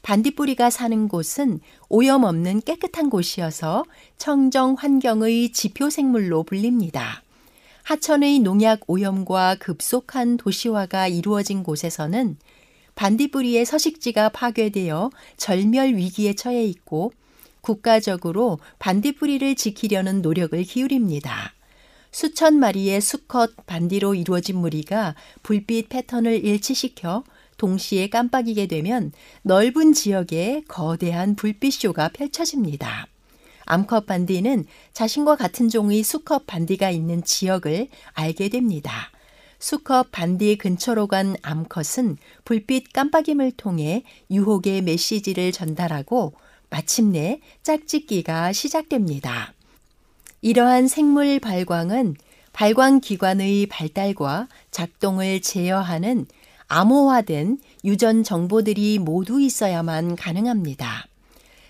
반딧불이가 0.02 0.70
사는 0.70 1.08
곳은 1.08 1.60
오염 1.88 2.24
없는 2.24 2.62
깨끗한 2.62 3.10
곳이어서 3.10 3.84
청정 4.18 4.76
환경의 4.78 5.52
지표 5.52 5.90
생물로 5.90 6.44
불립니다. 6.44 7.22
하천의 7.82 8.38
농약 8.38 8.82
오염과 8.86 9.56
급속한 9.56 10.36
도시화가 10.36 11.08
이루어진 11.08 11.62
곳에서는 11.62 12.36
반딧불이의 12.94 13.64
서식지가 13.64 14.30
파괴되어 14.30 15.10
절멸 15.36 15.96
위기에 15.96 16.34
처해 16.34 16.64
있고 16.66 17.12
국가적으로 17.60 18.58
반딧불이를 18.78 19.54
지키려는 19.54 20.22
노력을 20.22 20.60
기울입니다. 20.62 21.52
수천 22.12 22.58
마리의 22.58 23.00
수컷 23.00 23.66
반디로 23.66 24.14
이루어진 24.14 24.56
무리가 24.58 25.14
불빛 25.42 25.88
패턴을 25.88 26.44
일치시켜 26.44 27.24
동시에 27.56 28.08
깜빡이게 28.08 28.66
되면 28.66 29.12
넓은 29.42 29.92
지역에 29.92 30.62
거대한 30.66 31.36
불빛쇼가 31.36 32.08
펼쳐집니다. 32.08 33.06
암컷 33.66 34.06
반디는 34.06 34.64
자신과 34.92 35.36
같은 35.36 35.68
종의 35.68 36.02
수컷 36.02 36.46
반디가 36.46 36.90
있는 36.90 37.22
지역을 37.22 37.88
알게 38.14 38.48
됩니다. 38.48 39.12
수컷 39.60 40.10
반디 40.10 40.56
근처로 40.56 41.06
간 41.06 41.36
암컷은 41.42 42.16
불빛 42.44 42.92
깜빡임을 42.92 43.52
통해 43.52 44.02
유혹의 44.30 44.82
메시지를 44.82 45.52
전달하고 45.52 46.32
마침내 46.70 47.40
짝짓기가 47.62 48.52
시작됩니다. 48.52 49.52
이러한 50.40 50.88
생물 50.88 51.38
발광은 51.38 52.16
발광 52.52 53.00
기관의 53.00 53.66
발달과 53.66 54.48
작동을 54.70 55.40
제어하는 55.40 56.26
암호화된 56.68 57.58
유전 57.84 58.22
정보들이 58.22 58.98
모두 59.00 59.40
있어야만 59.40 60.16
가능합니다. 60.16 61.06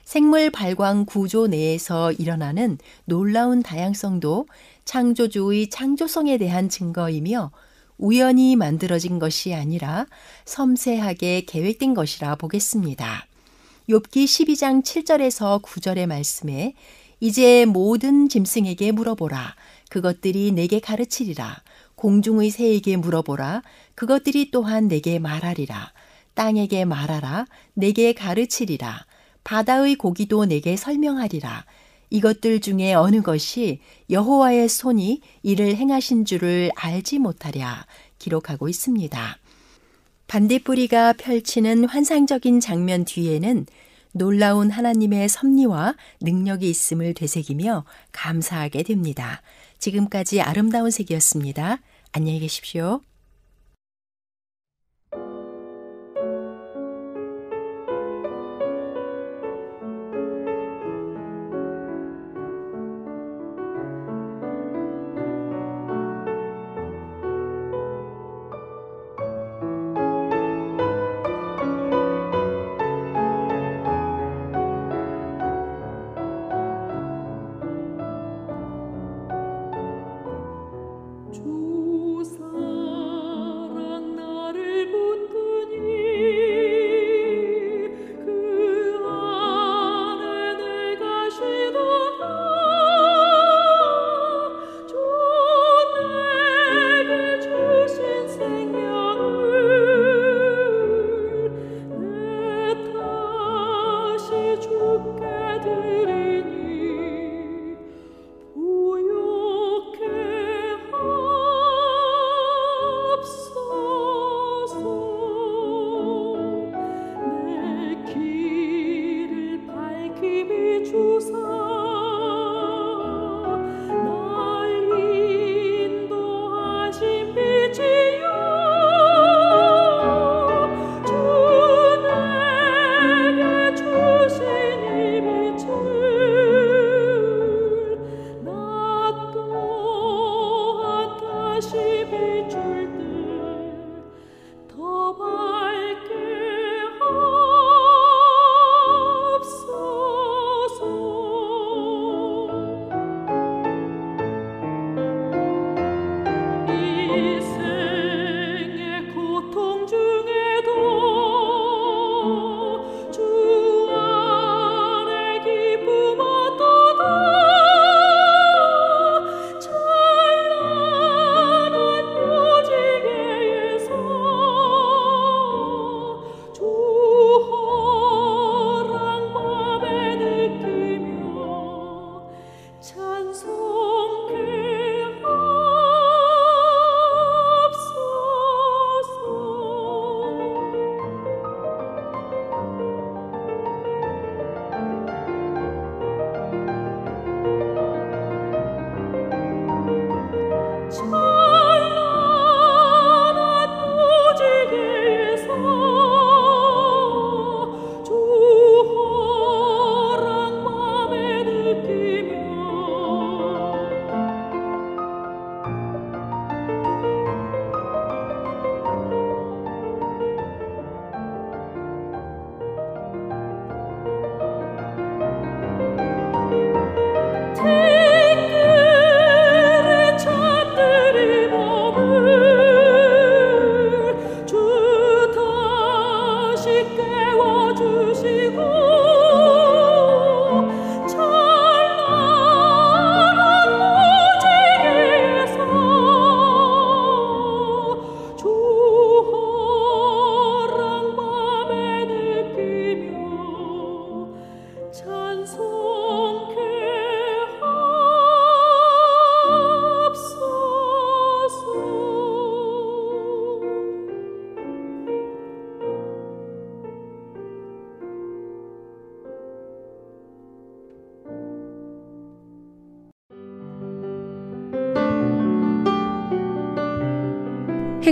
생물 0.04 0.50
발광 0.50 1.06
구조 1.06 1.46
내에서 1.46 2.12
일어나는 2.12 2.78
놀라운 3.04 3.62
다양성도 3.62 4.46
창조주의 4.84 5.70
창조성에 5.70 6.36
대한 6.38 6.68
증거이며 6.68 7.50
우연히 7.96 8.56
만들어진 8.56 9.18
것이 9.18 9.54
아니라 9.54 10.06
섬세하게 10.46 11.42
계획된 11.46 11.94
것이라 11.94 12.36
보겠습니다. 12.36 13.26
욥기 13.88 14.24
12장 14.24 14.82
7절에서 14.82 15.62
9절의 15.62 16.06
말씀에 16.06 16.74
이제 17.18 17.64
모든 17.64 18.28
짐승에게 18.28 18.92
물어보라. 18.92 19.56
그것들이 19.88 20.52
내게 20.52 20.80
가르치리라. 20.80 21.62
공중의 21.96 22.50
새에게 22.50 22.96
물어보라. 22.96 23.62
그것들이 23.94 24.50
또한 24.50 24.88
내게 24.88 25.18
말하리라. 25.18 25.92
땅에게 26.34 26.84
말하라. 26.84 27.46
내게 27.74 28.12
가르치리라. 28.12 29.04
바다의 29.44 29.96
고기도 29.96 30.44
내게 30.44 30.76
설명하리라. 30.76 31.64
이것들 32.10 32.60
중에 32.60 32.94
어느 32.94 33.22
것이 33.22 33.80
여호와의 34.08 34.68
손이 34.68 35.20
이를 35.42 35.76
행하신 35.76 36.24
줄을 36.24 36.70
알지 36.74 37.18
못하랴 37.18 37.86
기록하고 38.18 38.68
있습니다. 38.68 39.39
반딧불이가 40.30 41.14
펼치는 41.14 41.86
환상적인 41.86 42.60
장면 42.60 43.04
뒤에는 43.04 43.66
놀라운 44.12 44.70
하나님의 44.70 45.28
섭리와 45.28 45.96
능력이 46.20 46.70
있음을 46.70 47.14
되새기며 47.14 47.84
감사하게 48.12 48.84
됩니다. 48.84 49.42
지금까지 49.80 50.40
아름다운 50.40 50.92
색이었습니다. 50.92 51.80
안녕히 52.12 52.38
계십시오. 52.38 53.00